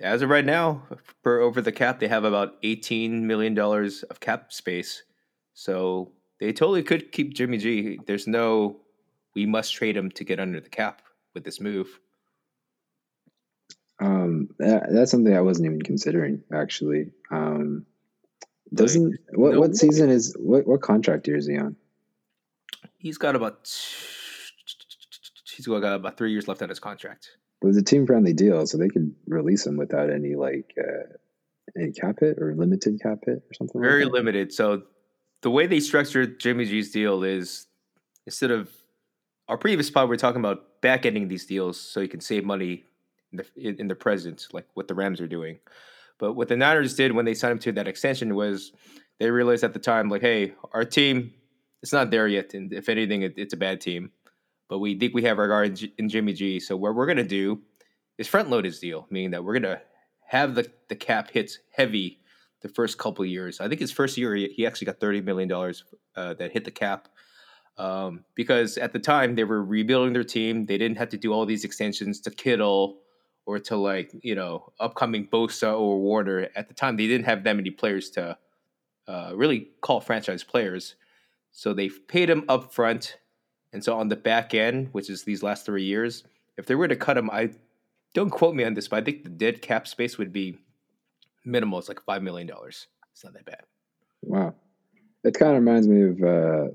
[0.00, 0.82] as of right now,
[1.22, 5.02] per over the cap, they have about 18 million dollars of cap space.
[5.54, 7.98] So they totally could keep Jimmy G.
[8.06, 8.80] There's no,
[9.34, 11.02] we must trade him to get under the cap
[11.34, 12.00] with this move.
[13.98, 17.12] Um, that, that's something I wasn't even considering actually.
[17.30, 17.86] Um,
[18.74, 21.76] doesn't like, what no, what season is what what contract year is he on?
[22.98, 23.70] He's got about
[25.54, 27.30] he's got about three years left on his contract.
[27.62, 31.16] It was a team friendly deal, so they could release him without any like uh,
[31.76, 33.80] any cap hit or limited cap hit or something.
[33.80, 34.52] Very like limited.
[34.52, 34.82] So
[35.42, 37.66] the way they structured Jimmy G's deal is
[38.26, 38.70] instead of
[39.48, 42.44] our previous pod, we are talking about back ending these deals so you can save
[42.44, 42.84] money
[43.32, 45.58] in the in the present, like what the Rams are doing.
[46.18, 48.72] But what the Niners did when they signed him to that extension was
[49.18, 51.32] they realized at the time, like, hey, our team,
[51.82, 54.12] it's not there yet, and if anything, it, it's a bad team.
[54.68, 56.60] But we think we have our guard in Jimmy G.
[56.60, 57.62] So what we're gonna do
[58.18, 59.82] is front load his deal, meaning that we're gonna
[60.26, 62.20] have the the cap hits heavy
[62.62, 63.60] the first couple years.
[63.60, 65.84] I think his first year he actually got thirty million dollars
[66.16, 67.08] uh, that hit the cap
[67.78, 70.66] um, because at the time they were rebuilding their team.
[70.66, 72.98] They didn't have to do all these extensions to Kittle
[73.44, 76.48] or to like you know upcoming Bosa or Warner.
[76.56, 78.38] At the time, they didn't have that many players to
[79.06, 80.96] uh, really call franchise players,
[81.52, 83.18] so they paid him up front.
[83.72, 86.24] And so on the back end, which is these last three years,
[86.56, 87.50] if they were to cut him, I
[88.14, 90.58] don't quote me on this, but I think the dead cap space would be
[91.44, 91.78] minimal.
[91.78, 92.86] It's like five million dollars.
[93.12, 93.62] It's not that bad.
[94.22, 94.54] Wow,
[95.24, 96.68] it kind of reminds me of uh,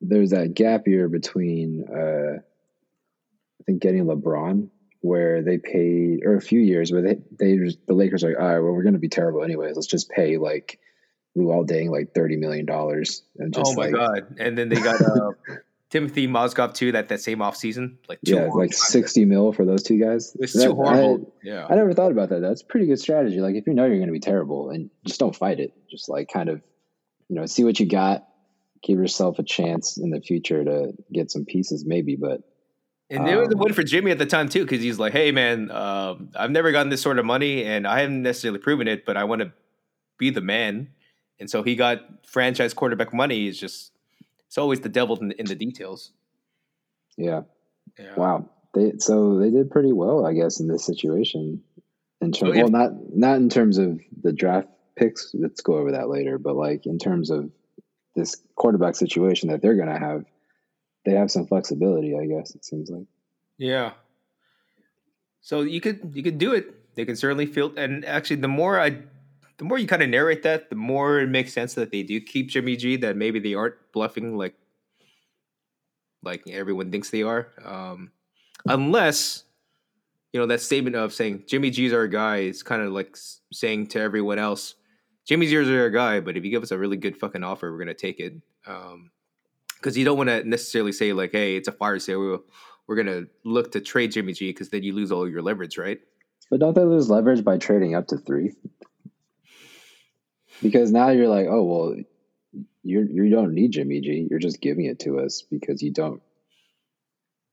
[0.00, 4.68] there's that gap year between uh, I think getting LeBron
[5.00, 8.46] where they paid, or a few years where they they the Lakers are like, all
[8.46, 9.74] right, well, we're going to be terrible anyways.
[9.74, 10.78] Let's just pay like
[11.36, 13.22] Luol Deng like thirty million dollars.
[13.36, 14.36] And just oh my like, god!
[14.38, 15.32] And then they got uh,
[15.92, 16.90] Timothy Mozgov too.
[16.92, 20.34] That that same offseason, like yeah, like sixty mil for those two guys.
[20.40, 21.30] It's that, too horrible.
[21.44, 22.40] I, yeah, I never thought about that.
[22.40, 23.40] That's pretty good strategy.
[23.40, 25.74] Like if you know you're going to be terrible, and just don't fight it.
[25.90, 26.62] Just like kind of,
[27.28, 28.26] you know, see what you got.
[28.82, 32.16] Give yourself a chance in the future to get some pieces, maybe.
[32.16, 32.40] But
[33.10, 35.30] and it was a win for Jimmy at the time too, because he's like, "Hey,
[35.30, 39.04] man, um, I've never gotten this sort of money, and I haven't necessarily proven it,
[39.04, 39.52] but I want to
[40.18, 40.88] be the man."
[41.38, 43.46] And so he got franchise quarterback money.
[43.46, 43.91] Is just
[44.52, 46.12] it's always the devil in, in the details.
[47.16, 47.44] Yeah.
[47.98, 48.14] yeah.
[48.16, 48.50] Wow.
[48.74, 51.62] They so they did pretty well, I guess, in this situation.
[52.20, 55.30] In oh, terms, so if, well, not not in terms of the draft picks.
[55.32, 56.36] Let's go over that later.
[56.36, 57.50] But like in terms of
[58.14, 60.26] this quarterback situation that they're going to have
[61.06, 63.06] they have some flexibility, I guess it seems like.
[63.56, 63.92] Yeah.
[65.40, 66.94] So you could you could do it.
[66.94, 68.98] They can certainly feel and actually the more I
[69.62, 72.20] the more you kind of narrate that, the more it makes sense that they do
[72.20, 74.56] keep Jimmy G, that maybe they aren't bluffing like
[76.20, 77.46] like everyone thinks they are.
[77.64, 78.10] Um
[78.66, 79.44] unless
[80.32, 83.16] you know that statement of saying Jimmy G's our guy is kind of like
[83.52, 84.74] saying to everyone else,
[85.26, 87.78] Jimmy G's our guy, but if you give us a really good fucking offer, we're
[87.78, 88.34] gonna take it.
[88.66, 89.12] Um,
[89.76, 92.18] because you don't want to necessarily say like, "Hey, it's a fire sale.
[92.18, 92.38] We're,
[92.88, 96.00] we're gonna look to trade Jimmy G," because then you lose all your leverage, right?
[96.50, 98.56] But don't they lose leverage by trading up to three?
[100.62, 101.96] Because now you're like, oh well,
[102.82, 104.26] you you don't need Jimmy G.
[104.30, 106.22] You're just giving it to us because you don't.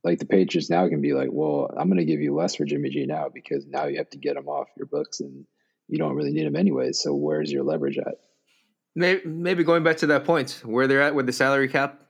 [0.04, 2.64] Like the Patriots now can be like, well, I'm going to give you less for
[2.64, 5.46] Jimmy G now because now you have to get him off your books and
[5.90, 6.94] you don't really need him anyway.
[6.94, 8.16] So where's your leverage at?
[8.96, 12.02] Maybe, maybe going back to that point where they're at with the salary cap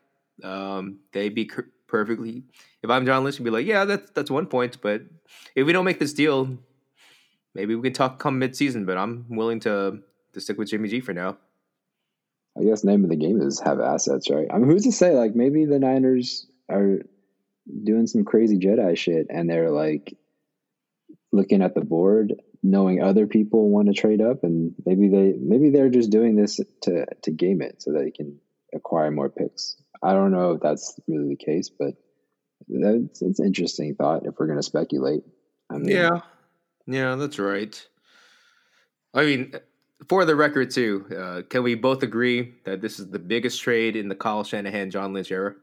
[0.43, 1.49] um, they'd be
[1.87, 2.43] perfectly.
[2.83, 4.81] If I'm John Lynch, I'd be like, yeah, that's that's one point.
[4.81, 5.03] But
[5.55, 6.57] if we don't make this deal,
[7.53, 8.85] maybe we can talk come mid-season.
[8.85, 9.99] But I'm willing to
[10.39, 11.37] to stick with Jimmy G for now.
[12.57, 14.47] I guess name of the game is have assets, right?
[14.51, 15.11] I mean, who's to say?
[15.15, 16.99] Like maybe the Niners are
[17.83, 20.17] doing some crazy Jedi shit, and they're like
[21.31, 25.69] looking at the board, knowing other people want to trade up, and maybe they maybe
[25.69, 28.39] they're just doing this to to game it so that they can
[28.73, 29.77] acquire more picks.
[30.03, 31.93] I don't know if that's really the case, but
[32.67, 35.23] that's it's interesting thought if we're going to speculate.
[35.71, 36.21] I mean, yeah,
[36.87, 37.87] yeah, that's right.
[39.13, 39.53] I mean,
[40.07, 43.95] for the record, too, uh, can we both agree that this is the biggest trade
[43.95, 45.55] in the Kyle Shanahan John Lynch era?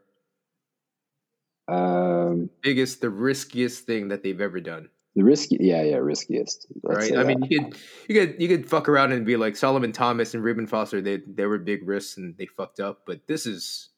[1.68, 4.88] Um, biggest, the riskiest thing that they've ever done.
[5.16, 6.66] The risky, yeah, yeah, riskiest.
[6.82, 7.18] Let's right.
[7.18, 10.34] I mean, you could you could you could fuck around and be like Solomon Thomas
[10.34, 11.00] and Reuben Foster.
[11.00, 13.88] They they were big risks and they fucked up, but this is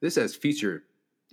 [0.00, 0.82] this has future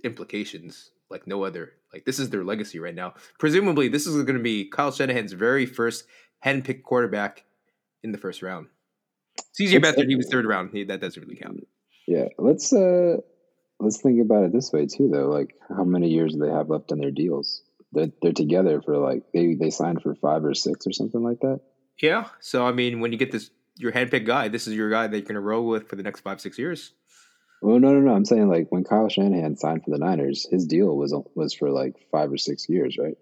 [0.04, 1.72] implications like no other.
[1.92, 3.14] Like this is their legacy right now.
[3.40, 6.04] Presumably, this is going to be Kyle Shanahan's very first
[6.46, 7.44] handpicked quarterback
[8.02, 8.66] in the first round.
[9.58, 10.70] CJ Beathard, he was third round.
[10.72, 11.66] He, that doesn't really count.
[12.06, 13.18] Yeah, let's uh
[13.78, 15.28] let's think about it this way too, though.
[15.28, 17.62] Like, how many years do they have left on their deals?
[17.92, 21.40] They're, they're together for like they they signed for five or six or something like
[21.40, 21.60] that.
[22.00, 22.28] Yeah.
[22.40, 25.16] So I mean, when you get this your handpicked guy, this is your guy that
[25.16, 26.92] you're going to roll with for the next five six years.
[27.62, 28.14] Well, no, no, no.
[28.14, 31.70] I'm saying like when Kyle Shanahan signed for the Niners, his deal was was for
[31.70, 33.16] like five or six years, right?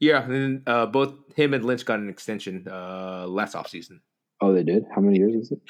[0.00, 4.00] Yeah, and uh, both him and Lynch got an extension uh, last offseason.
[4.40, 4.84] Oh, they did.
[4.94, 5.60] How many years was it?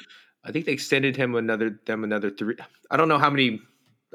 [0.43, 2.55] I think they extended him another them another three.
[2.89, 3.61] I don't know how many.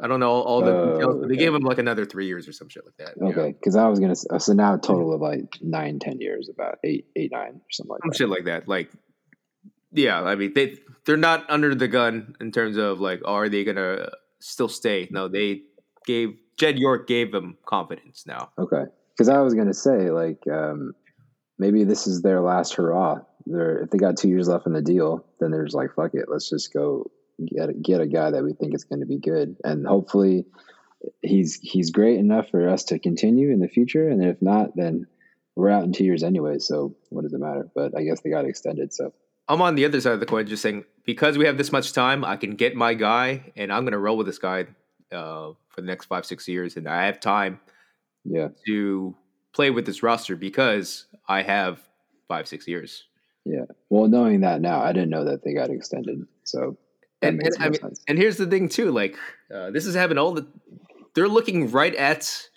[0.02, 2.26] I don't know all, all the uh, details, but they gave him like another three
[2.26, 3.22] years or some shit like that.
[3.22, 6.78] Okay, because I was gonna so now a total of like nine, ten years, about
[6.82, 8.16] eight, eight, nine, or something like some that.
[8.16, 8.66] shit like that.
[8.66, 8.90] Like,
[9.92, 13.62] yeah, I mean they they're not under the gun in terms of like, are they
[13.62, 15.08] gonna still stay?
[15.12, 15.62] No, they
[16.06, 18.50] gave Jed York gave them confidence now.
[18.58, 18.84] Okay,
[19.16, 20.94] because I was gonna say like um,
[21.58, 24.82] maybe this is their last hurrah they're if they got two years left in the
[24.82, 27.10] deal, then they're just like, fuck it, let's just go
[27.44, 30.46] get get a guy that we think is going to be good, and hopefully
[31.22, 34.08] he's he's great enough for us to continue in the future.
[34.08, 35.06] And if not, then
[35.56, 36.58] we're out in two years anyway.
[36.58, 37.68] So what does it matter?
[37.74, 38.92] But I guess they got extended.
[38.92, 39.12] So
[39.46, 41.92] I'm on the other side of the coin, just saying because we have this much
[41.92, 44.66] time, I can get my guy, and I'm going to roll with this guy
[45.12, 47.60] uh, for the next five six years, and I have time,
[48.24, 49.14] yeah, to
[49.52, 51.80] play with this roster because I have
[52.28, 53.04] five six years.
[53.44, 53.66] Yeah.
[53.90, 56.26] Well, knowing that now, I didn't know that they got extended.
[56.44, 56.78] So
[57.22, 58.90] and, and I mean, and here's the thing too.
[58.90, 59.16] Like
[59.54, 60.46] uh, this is having all the.
[61.14, 62.48] They're looking right at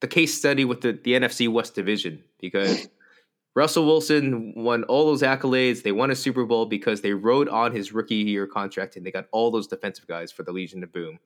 [0.00, 2.88] the case study with the, the NFC West division because
[3.54, 5.82] Russell Wilson won all those accolades.
[5.82, 9.10] They won a Super Bowl because they rode on his rookie year contract and they
[9.10, 11.18] got all those defensive guys for the Legion of Boom.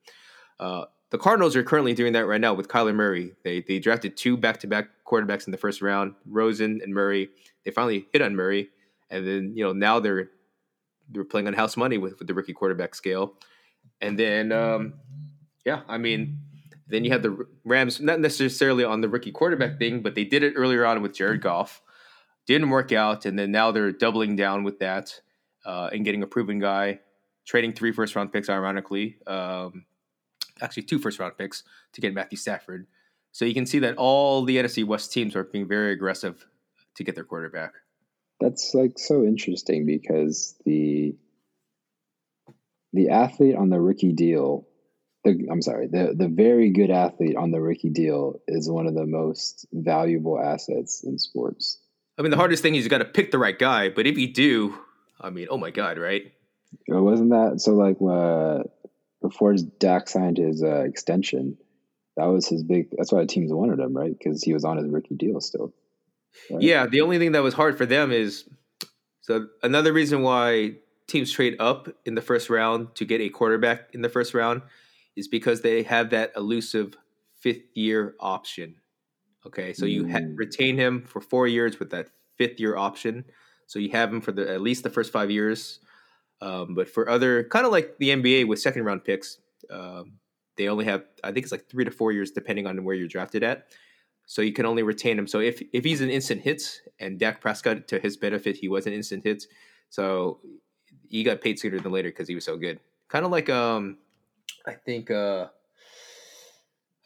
[0.58, 3.34] Uh, the Cardinals are currently doing that right now with Kyler Murray.
[3.44, 7.28] They they drafted two back to back quarterbacks in the first round, Rosen and Murray.
[7.64, 8.70] They finally hit on Murray
[9.12, 10.30] and then you know now they're
[11.08, 13.34] they're playing on house money with, with the rookie quarterback scale,
[14.00, 14.94] and then um,
[15.64, 16.40] yeah, I mean,
[16.88, 20.42] then you have the Rams not necessarily on the rookie quarterback thing, but they did
[20.42, 21.82] it earlier on with Jared Goff,
[22.46, 25.20] didn't work out, and then now they're doubling down with that
[25.66, 27.00] uh, and getting a proven guy,
[27.46, 29.84] trading three first round picks, ironically, um,
[30.62, 32.86] actually two first round picks to get Matthew Stafford.
[33.32, 36.46] So you can see that all the NFC West teams are being very aggressive
[36.94, 37.74] to get their quarterback
[38.42, 41.14] that's like so interesting because the
[42.92, 44.66] the athlete on the rookie deal
[45.24, 48.94] the, I'm sorry, the the very good athlete on the rookie deal is one of
[48.94, 51.78] the most valuable assets in sports.
[52.18, 54.18] I mean, the hardest thing is you got to pick the right guy, but if
[54.18, 54.76] you do,
[55.20, 56.24] I mean, oh my god, right?
[56.88, 57.74] It wasn't that so?
[57.74, 58.64] Like uh,
[59.32, 61.56] before Dak signed his uh, extension,
[62.16, 62.88] that was his big.
[62.96, 64.16] That's why the teams wanted him, right?
[64.16, 65.72] Because he was on his rookie deal still.
[66.50, 66.62] Right?
[66.62, 68.44] Yeah, the only thing that was hard for them is
[69.22, 73.94] so another reason why teams trade up in the first round to get a quarterback
[73.94, 74.62] in the first round
[75.16, 76.96] is because they have that elusive
[77.40, 78.76] fifth year option.
[79.46, 80.34] Okay, so you ha- mm.
[80.36, 83.24] retain him for four years with that fifth year option.
[83.66, 85.80] So you have him for the at least the first five years.
[86.42, 89.38] Um, but for other kind of like the NBA with second round picks,
[89.70, 90.18] um,
[90.58, 93.08] they only have I think it's like three to four years depending on where you're
[93.08, 93.68] drafted at
[94.26, 95.26] so you can only retain him.
[95.26, 98.86] So if if he's an instant hit and Dak Prescott, to his benefit, he was
[98.86, 99.44] an instant hit,
[99.90, 100.40] so
[101.08, 102.80] he got paid sooner than later because he was so good.
[103.08, 103.98] Kind of like um,
[104.66, 105.48] I think uh,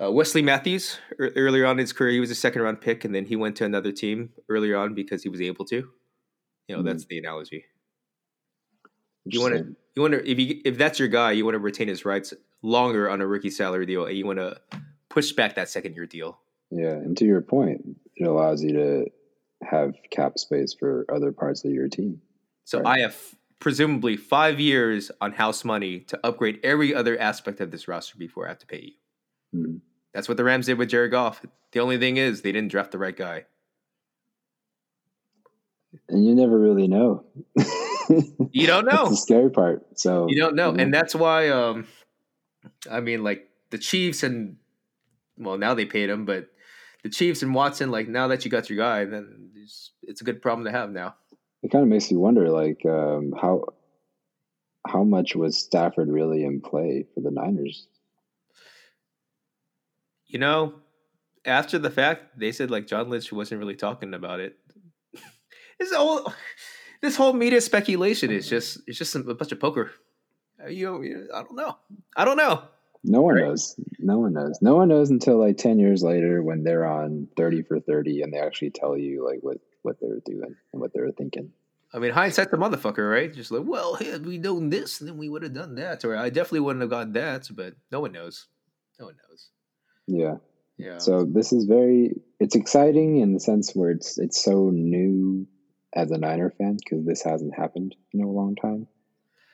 [0.00, 3.14] uh, Wesley Matthews earlier on in his career, he was a second round pick, and
[3.14, 5.76] then he went to another team earlier on because he was able to.
[5.76, 6.86] You know, mm-hmm.
[6.88, 7.64] that's the analogy.
[9.26, 11.58] You want to you want to if you if that's your guy, you want to
[11.58, 14.60] retain his rights longer on a rookie salary deal, and you want to
[15.08, 16.38] push back that second year deal.
[16.70, 19.06] Yeah, and to your point, it allows you to
[19.62, 22.20] have cap space for other parts of your team.
[22.64, 22.98] So right?
[22.98, 23.16] I have
[23.58, 28.46] presumably five years on house money to upgrade every other aspect of this roster before
[28.46, 28.92] I have to pay
[29.52, 29.60] you.
[29.60, 29.76] Mm-hmm.
[30.12, 31.44] That's what the Rams did with Jared Goff.
[31.72, 33.44] The only thing is they didn't draft the right guy.
[36.08, 37.24] And you never really know.
[38.52, 38.90] you don't know.
[39.04, 39.98] That's the scary part.
[39.98, 41.48] So you don't know, and that's why.
[41.48, 41.86] Um,
[42.90, 44.56] I mean, like the Chiefs and
[45.38, 46.48] well, now they paid him, but
[47.02, 50.24] the Chiefs and Watson, like now that you got your guy, then it's, it's a
[50.24, 51.14] good problem to have now.
[51.62, 53.64] It kind of makes you wonder, like um, how
[54.86, 57.88] how much was Stafford really in play for the Niners?
[60.26, 60.74] You know,
[61.44, 64.56] after the fact, they said like John Lynch wasn't really talking about it.
[65.80, 66.32] it's whole
[67.00, 69.92] this whole media speculation is just it's just a bunch of poker.
[70.62, 71.76] Uh, you know, I don't know.
[72.16, 72.62] I don't know.
[73.04, 73.44] No one right?
[73.44, 73.78] knows.
[73.98, 74.58] No one knows.
[74.60, 78.32] No one knows until like ten years later when they're on thirty for thirty and
[78.32, 81.52] they actually tell you like what what they're doing and what they're thinking.
[81.94, 83.32] I mean, hindsight the motherfucker, right?
[83.32, 86.30] Just like, well, had we known this, then we would have done that, or I
[86.30, 87.48] definitely wouldn't have gotten that.
[87.54, 88.48] But no one knows.
[88.98, 89.50] No one knows.
[90.06, 90.36] Yeah.
[90.76, 90.98] Yeah.
[90.98, 92.20] So this is very.
[92.40, 95.46] It's exciting in the sense where it's it's so new
[95.94, 98.86] as a Niner fan because this hasn't happened in a long time.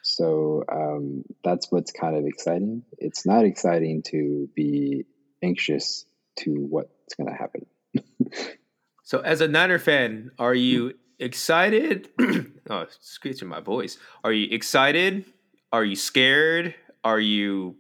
[0.03, 2.83] So um, that's what's kind of exciting.
[2.99, 5.05] It's not exciting to be
[5.43, 6.05] anxious
[6.41, 7.67] to what's going to happen.
[9.05, 12.09] so, as a Niner fan, are you excited?
[12.71, 13.99] oh, screeching my voice.
[14.25, 15.25] Are you excited?
[15.73, 16.75] Are you scared?
[17.05, 17.77] Are you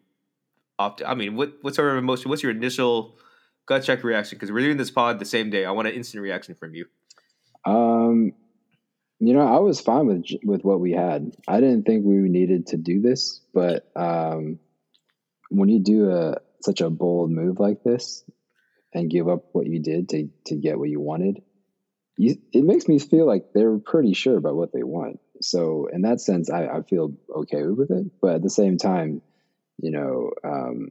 [0.78, 1.02] opt?
[1.04, 2.28] I mean, what what sort of emotion?
[2.28, 3.16] What's your initial
[3.66, 4.36] gut check reaction?
[4.36, 5.64] Because we're doing this pod the same day.
[5.64, 6.86] I want an instant reaction from you.
[7.64, 8.32] Um,
[9.24, 11.32] you know, I was fine with with what we had.
[11.46, 14.58] I didn't think we needed to do this, but um,
[15.48, 18.24] when you do a such a bold move like this
[18.92, 21.40] and give up what you did to to get what you wanted,
[22.16, 25.20] you, it makes me feel like they're pretty sure about what they want.
[25.40, 28.10] So in that sense, I, I feel okay with it.
[28.20, 29.22] But at the same time,
[29.78, 30.88] you know, um,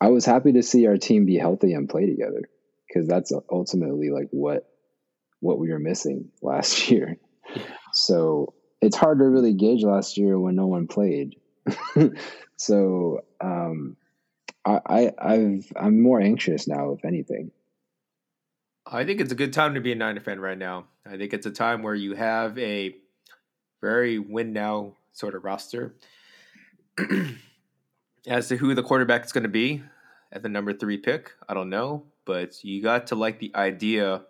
[0.00, 2.48] I was happy to see our team be healthy and play together
[2.88, 4.68] because that's ultimately like what
[5.40, 7.16] what we were missing last year.
[7.92, 11.36] So it's hard to really gauge last year when no one played.
[12.56, 13.96] so um,
[14.64, 17.50] I, I I've I'm more anxious now, if anything.
[18.90, 20.86] I think it's a good time to be a Niner fan right now.
[21.06, 22.94] I think it's a time where you have a
[23.82, 25.94] very win now sort of roster.
[28.26, 29.82] As to who the quarterback is going to be
[30.32, 34.22] at the number three pick, I don't know, but you got to like the idea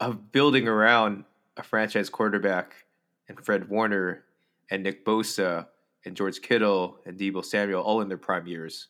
[0.00, 1.24] of building around
[1.56, 2.86] a franchise quarterback
[3.28, 4.24] and Fred Warner
[4.70, 5.66] and Nick Bosa
[6.04, 8.88] and George Kittle and Deebo Samuel all in their prime years.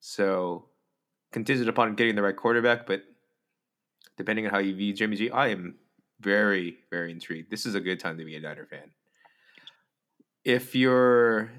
[0.00, 0.66] So
[1.32, 3.02] contingent upon getting the right quarterback, but
[4.16, 5.76] depending on how you view Jimmy G, I am
[6.20, 7.50] very, very intrigued.
[7.50, 8.90] This is a good time to be a Niner fan.
[10.44, 11.50] If you're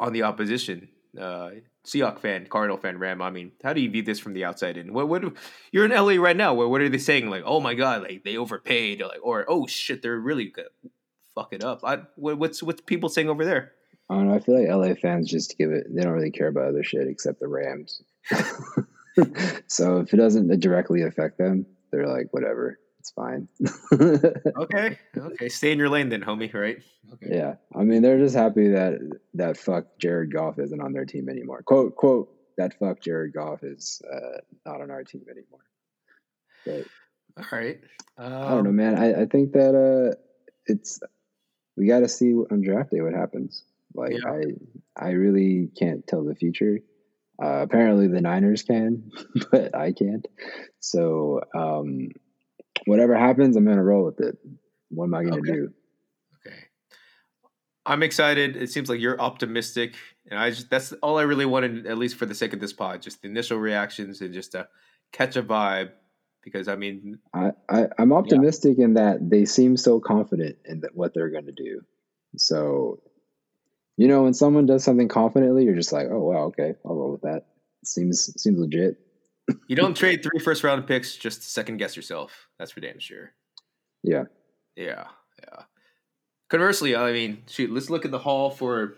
[0.00, 0.88] on the opposition,
[1.18, 1.50] uh,
[1.86, 3.22] Seahawk fan, Cardinal fan, Ram.
[3.22, 4.92] I mean, how do you view this from the outside in?
[4.92, 5.24] What what
[5.72, 6.54] you're in LA right now?
[6.54, 7.30] What what are they saying?
[7.30, 10.68] Like, oh my god, like they overpaid, like or oh shit, they're really good.
[11.34, 11.80] fuck it up.
[11.84, 13.72] I, what, what's what's people saying over there?
[14.08, 14.34] I don't know.
[14.34, 15.86] I feel like LA fans just give it.
[15.88, 18.02] They don't really care about other shit except the Rams.
[19.68, 23.48] so if it doesn't directly affect them, they're like, whatever, it's fine.
[23.92, 26.52] okay, okay, stay in your lane then, homie.
[26.52, 26.78] Right?
[27.14, 27.36] Okay.
[27.36, 29.00] Yeah, I mean, they're just happy that
[29.34, 31.62] that fuck Jared Goff isn't on their team anymore.
[31.62, 32.28] Quote quote
[32.58, 35.64] that fuck Jared Goff is uh, not on our team anymore.
[36.66, 37.80] But all right,
[38.18, 38.98] um, I don't know, um, man.
[38.98, 40.14] I, I think that uh,
[40.66, 41.00] it's
[41.76, 43.64] we got to see on draft day what happens.
[43.94, 44.30] Like yeah.
[44.30, 46.80] I I really can't tell the future.
[47.42, 49.10] Uh, apparently, the Niners can,
[49.50, 50.26] but I can't.
[50.80, 52.10] So, um,
[52.86, 54.36] whatever happens, I'm going to roll with it.
[54.90, 55.52] What am I going to okay.
[55.52, 55.72] do?
[56.46, 56.56] Okay.
[57.86, 58.56] I'm excited.
[58.56, 59.94] It seems like you're optimistic,
[60.30, 62.72] and I just that's all I really wanted, at least for the sake of this
[62.72, 64.68] pod, just the initial reactions and just to
[65.12, 65.90] catch a vibe.
[66.42, 68.86] Because I mean, I, I am optimistic yeah.
[68.86, 71.82] in that they seem so confident in that what they're going to do.
[72.36, 73.02] So
[74.00, 77.12] you know, when someone does something confidently, you're just like, oh wow, okay, I'll roll
[77.12, 77.48] with that.
[77.84, 78.96] Seems seems legit.
[79.68, 82.48] You don't trade three first round picks just to second guess yourself.
[82.58, 83.32] That's for damn sure.
[84.02, 84.24] Yeah.
[84.76, 85.04] Yeah.
[85.42, 85.62] Yeah.
[86.48, 88.94] Conversely, I mean, shoot, let's look at the haul for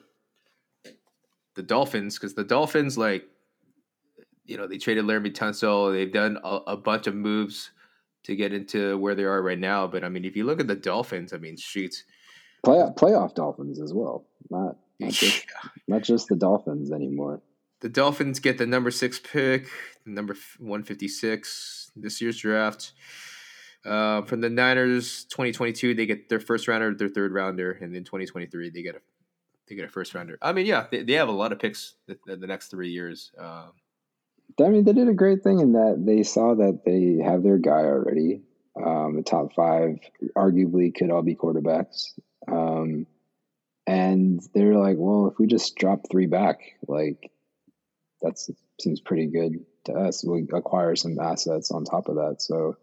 [1.54, 3.24] the Dolphins because the Dolphins, like,
[4.46, 5.92] you know, they traded Laremy Tunsil.
[5.92, 7.70] They've done a, a, bunch of moves
[8.24, 9.86] to get into where they are right now.
[9.86, 12.04] But I mean, if you look at the Dolphins, I mean, shoot,
[12.64, 14.24] Playoff, playoff Dolphins as well.
[14.50, 15.46] Not not just,
[15.88, 17.40] not just the Dolphins anymore.
[17.82, 19.66] The Dolphins get the number six pick,
[20.06, 22.92] number 156 this year's draft.
[23.84, 28.04] Uh, from the Niners, 2022, they get their first rounder, their third rounder, and then
[28.04, 29.00] 2023, they get a
[29.68, 30.38] they get a first rounder.
[30.40, 33.32] I mean, yeah, they, they have a lot of picks the, the next three years.
[33.36, 33.72] Um,
[34.60, 37.58] I mean, they did a great thing in that they saw that they have their
[37.58, 38.42] guy already.
[38.76, 39.98] Um, the top five
[40.36, 42.12] arguably could all be quarterbacks.
[42.46, 43.06] Um,
[43.88, 47.31] and they're like, well, if we just drop three back, like
[48.22, 48.38] that
[48.80, 50.24] seems pretty good to us.
[50.24, 52.36] We acquire some assets on top of that.
[52.40, 52.76] So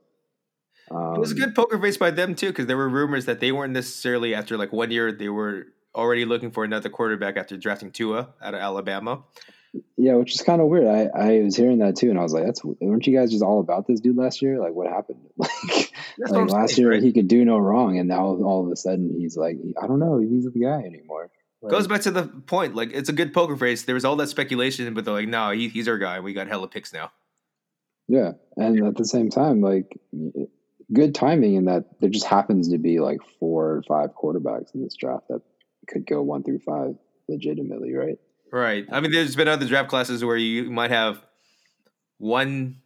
[0.92, 3.26] um, it was a um, good poker face by them too, because there were rumors
[3.26, 7.38] that they weren't necessarily after like one year they were already looking for another quarterback
[7.38, 9.24] after drafting Tua out of Alabama.
[9.98, 10.88] Yeah, which is kind of weird.
[10.88, 13.44] I, I was hearing that too, and I was like, "That's weren't you guys just
[13.44, 14.60] all about this dude last year?
[14.60, 15.20] Like, what happened?
[16.22, 17.02] Like, like last saying, year right?
[17.02, 20.00] he could do no wrong, and now all of a sudden he's like, I don't
[20.00, 21.30] know, he's the guy anymore."
[21.62, 22.76] Like, Goes back to the point.
[22.76, 23.84] Like, it's a good poker face.
[23.84, 26.20] There was all that speculation, but they're like, "No, he, he's our guy.
[26.20, 27.12] We got hella picks now."
[28.08, 30.00] Yeah, and at the same time, like,
[30.94, 34.84] good timing in that there just happens to be like four or five quarterbacks in
[34.84, 35.42] this draft that
[35.88, 36.96] could go one through five
[37.28, 38.18] legitimately, right?
[38.52, 38.86] Right.
[38.92, 41.24] I mean, there's been other draft classes where you might have
[42.18, 42.78] one,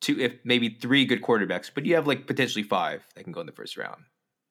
[0.00, 3.40] two, if maybe three good quarterbacks, but you have like potentially five that can go
[3.40, 4.02] in the first round.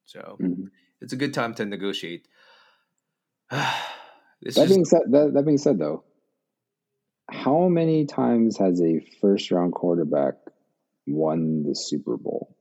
[0.06, 0.66] So mm-hmm.
[1.00, 2.28] it's a good time to negotiate.
[4.42, 6.04] that being said, that, that being said, though,
[7.30, 10.34] how many times has a first round quarterback
[11.06, 12.56] won the Super Bowl?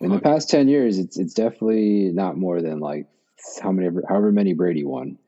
[0.00, 3.06] In the past ten years, it's it's definitely not more than like
[3.62, 5.18] how many however many Brady won.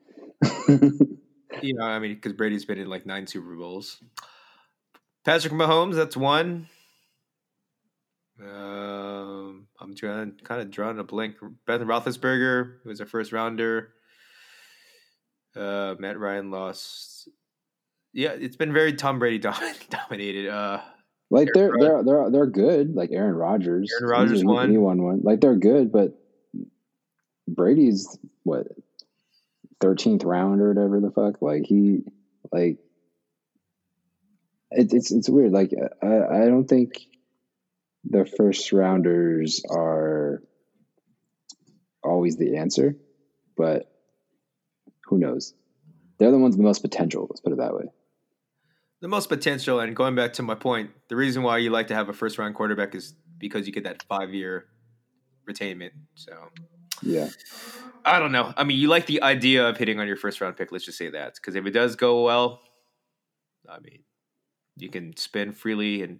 [0.67, 4.01] you know, I mean, because Brady's been in like nine Super Bowls.
[5.25, 6.69] Patrick Mahomes, that's one.
[8.39, 9.28] Um,
[9.81, 11.35] I'm trying, kind of drawing a blank.
[11.65, 13.93] Ben Roethlisberger was a first rounder.
[15.55, 17.29] Uh, Matt Ryan lost.
[18.13, 19.39] Yeah, it's been very Tom Brady
[19.89, 20.49] dominated.
[20.49, 20.81] Uh,
[21.29, 22.95] like they're they're they're they're good.
[22.95, 23.91] Like Aaron Rodgers.
[24.01, 24.71] Aaron Rodgers won.
[24.71, 25.21] He won one.
[25.23, 26.19] Like they're good, but
[27.47, 28.67] Brady's what
[29.79, 31.41] thirteenth round or whatever the fuck.
[31.41, 32.03] Like he,
[32.51, 32.77] like
[34.71, 35.51] it, it's it's weird.
[35.51, 35.71] Like
[36.01, 36.93] I I don't think
[38.03, 40.41] the first rounders are
[42.03, 42.95] always the answer,
[43.57, 43.91] but
[45.05, 45.53] who knows?
[46.17, 47.27] They're the ones with the most potential.
[47.29, 47.85] Let's put it that way.
[49.01, 51.95] The most potential, and going back to my point, the reason why you like to
[51.95, 54.65] have a first round quarterback is because you get that five year
[55.49, 55.91] retainment.
[56.15, 56.33] So
[57.01, 57.29] yeah.
[58.05, 58.53] I don't know.
[58.57, 60.71] I mean, you like the idea of hitting on your first round pick.
[60.71, 62.61] Let's just say that because if it does go well,
[63.69, 64.03] I mean,
[64.77, 66.19] you can spend freely and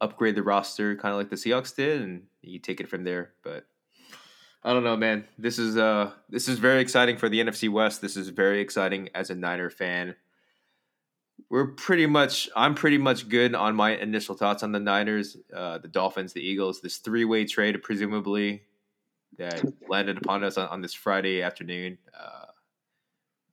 [0.00, 3.32] upgrade the roster, kind of like the Seahawks did, and you take it from there.
[3.42, 3.66] But
[4.62, 5.26] I don't know, man.
[5.38, 8.00] This is uh, this is very exciting for the NFC West.
[8.00, 10.16] This is very exciting as a Niner fan.
[11.50, 15.78] We're pretty much, I'm pretty much good on my initial thoughts on the Niners, uh,
[15.78, 16.80] the Dolphins, the Eagles.
[16.80, 18.62] This three way trade, presumably,
[19.36, 21.98] that landed upon us on, on this Friday afternoon.
[22.18, 22.46] Uh,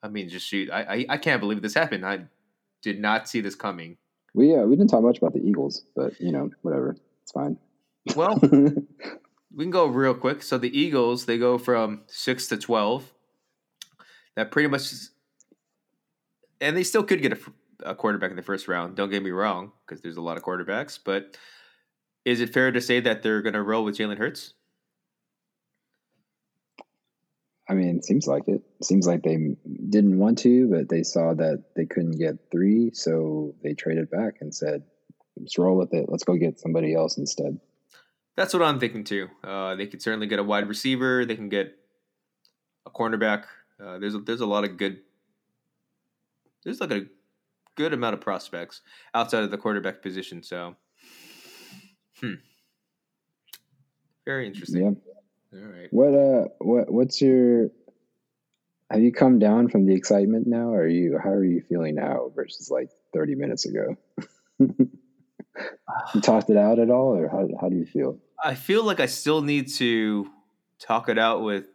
[0.04, 2.06] I mean, just shoot, I, I, I can't believe this happened.
[2.06, 2.26] I
[2.82, 3.98] did not see this coming.
[4.34, 7.58] We uh, we didn't talk much about the Eagles, but you know, whatever, it's fine.
[8.16, 10.42] Well, we can go real quick.
[10.44, 13.12] So the Eagles they go from six to twelve.
[14.36, 14.94] That pretty much,
[16.62, 18.96] and they still could get a, a quarterback in the first round.
[18.96, 20.98] Don't get me wrong, because there's a lot of quarterbacks.
[21.04, 21.38] But
[22.24, 24.54] is it fair to say that they're going to roll with Jalen Hurts?
[27.72, 28.62] I mean, it seems like it.
[28.80, 28.86] it.
[28.86, 29.38] Seems like they
[29.90, 34.40] didn't want to, but they saw that they couldn't get three, so they traded back
[34.42, 34.84] and said,
[35.38, 36.08] "Let's roll with it.
[36.10, 37.62] Let's go get somebody else instead."
[38.36, 39.30] That's what I'm thinking too.
[39.42, 41.24] Uh, they could certainly get a wide receiver.
[41.24, 41.74] They can get
[42.86, 43.46] a cornerback.
[43.82, 45.00] Uh, there's a, there's a lot of good.
[46.66, 47.06] There's like a
[47.78, 48.82] good amount of prospects
[49.14, 50.44] outside of the quarterback position.
[50.44, 50.76] So,
[52.20, 52.34] hmm,
[54.26, 54.84] very interesting.
[54.84, 55.21] Yeah.
[55.54, 55.88] All right.
[55.92, 57.70] What uh what what's your
[58.90, 61.96] have you come down from the excitement now or are you how are you feeling
[61.96, 63.96] now versus like 30 minutes ago?
[64.60, 68.18] you talked it out at all or how how do you feel?
[68.44, 70.30] I feel like I still need to
[70.80, 71.66] talk it out with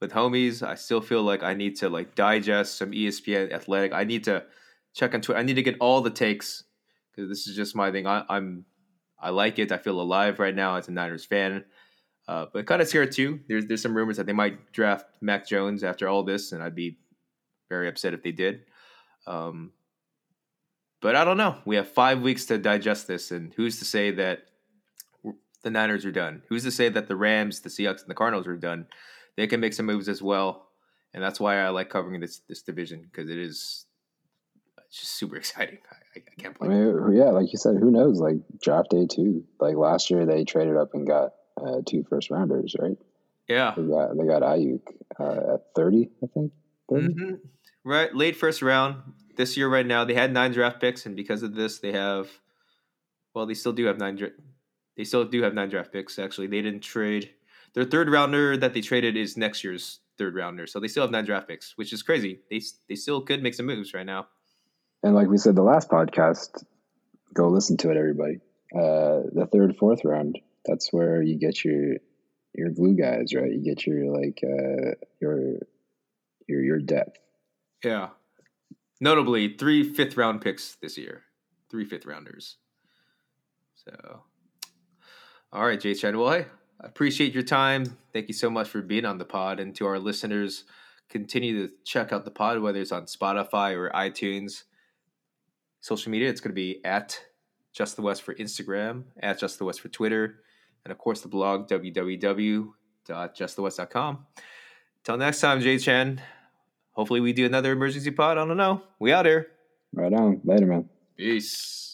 [0.00, 0.66] with homies.
[0.66, 3.92] I still feel like I need to like digest some ESPN athletic.
[3.92, 4.44] I need to
[4.94, 5.40] check on Twitter.
[5.40, 6.64] I need to get all the takes
[7.10, 8.06] because this is just my thing.
[8.06, 8.64] I, I'm
[9.20, 9.72] I like it.
[9.72, 11.64] I feel alive right now as a Niners fan.
[12.28, 13.40] Uh, but kind of scared too.
[13.48, 16.74] There's there's some rumors that they might draft Mac Jones after all this, and I'd
[16.74, 16.98] be
[17.70, 18.66] very upset if they did.
[19.26, 19.72] Um,
[21.00, 21.56] but I don't know.
[21.64, 24.40] We have five weeks to digest this, and who's to say that
[25.62, 26.42] the Niners are done?
[26.50, 28.86] Who's to say that the Rams, the Seahawks, and the Cardinals are done?
[29.36, 30.68] They can make some moves as well,
[31.14, 33.86] and that's why I like covering this this division because it is
[34.92, 35.78] just super exciting.
[35.90, 36.72] I, I can't believe.
[36.72, 38.20] I mean, yeah, like you said, who knows?
[38.20, 39.44] Like draft day too.
[39.58, 41.32] Like last year, they traded up and got
[41.64, 42.96] uh, two first rounders, right?
[43.48, 44.82] Yeah, they got they got Aiyuk
[45.18, 46.52] uh, at thirty, I think.
[46.88, 47.08] 30?
[47.08, 47.34] Mm-hmm.
[47.84, 48.96] Right, late first round
[49.36, 49.68] this year.
[49.68, 52.28] Right now, they had nine draft picks, and because of this, they have.
[53.34, 54.18] Well, they still do have nine.
[54.96, 56.18] They still do have nine draft picks.
[56.18, 57.30] Actually, they didn't trade.
[57.74, 61.10] Their third rounder that they traded is next year's third rounder, so they still have
[61.10, 62.40] nine draft picks, which is crazy.
[62.50, 64.26] They they still could make some moves right now.
[65.02, 66.64] And like we said the last podcast,
[67.32, 68.40] go listen to it, everybody.
[68.74, 70.38] Uh, the third, fourth round
[70.68, 71.96] that's where you get your
[72.54, 73.50] your glue guys, right?
[73.50, 75.58] You get your like uh, your
[76.46, 77.18] your your depth.
[77.84, 78.08] Yeah.
[79.00, 81.22] Notably, three fifth round picks this year.
[81.70, 82.56] Three fifth rounders.
[83.74, 84.22] So,
[85.52, 86.18] all right, Jay Chen.
[86.18, 86.46] Well, hey,
[86.80, 87.96] I appreciate your time.
[88.12, 89.60] Thank you so much for being on the pod.
[89.60, 90.64] And to our listeners,
[91.08, 94.64] continue to check out the pod, whether it's on Spotify or iTunes.
[95.80, 97.20] Social media, it's going to be at
[97.72, 100.40] Just the West for Instagram, at Just the West for Twitter,
[100.84, 104.26] and of course the blog, www.justthewest.com.
[105.04, 106.20] Till next time, Jay Chen.
[106.92, 108.38] Hopefully, we do another emergency pod.
[108.38, 108.82] I don't know.
[108.98, 109.46] We out here.
[109.92, 110.40] Right on.
[110.44, 110.88] Later, man.
[111.16, 111.87] Peace.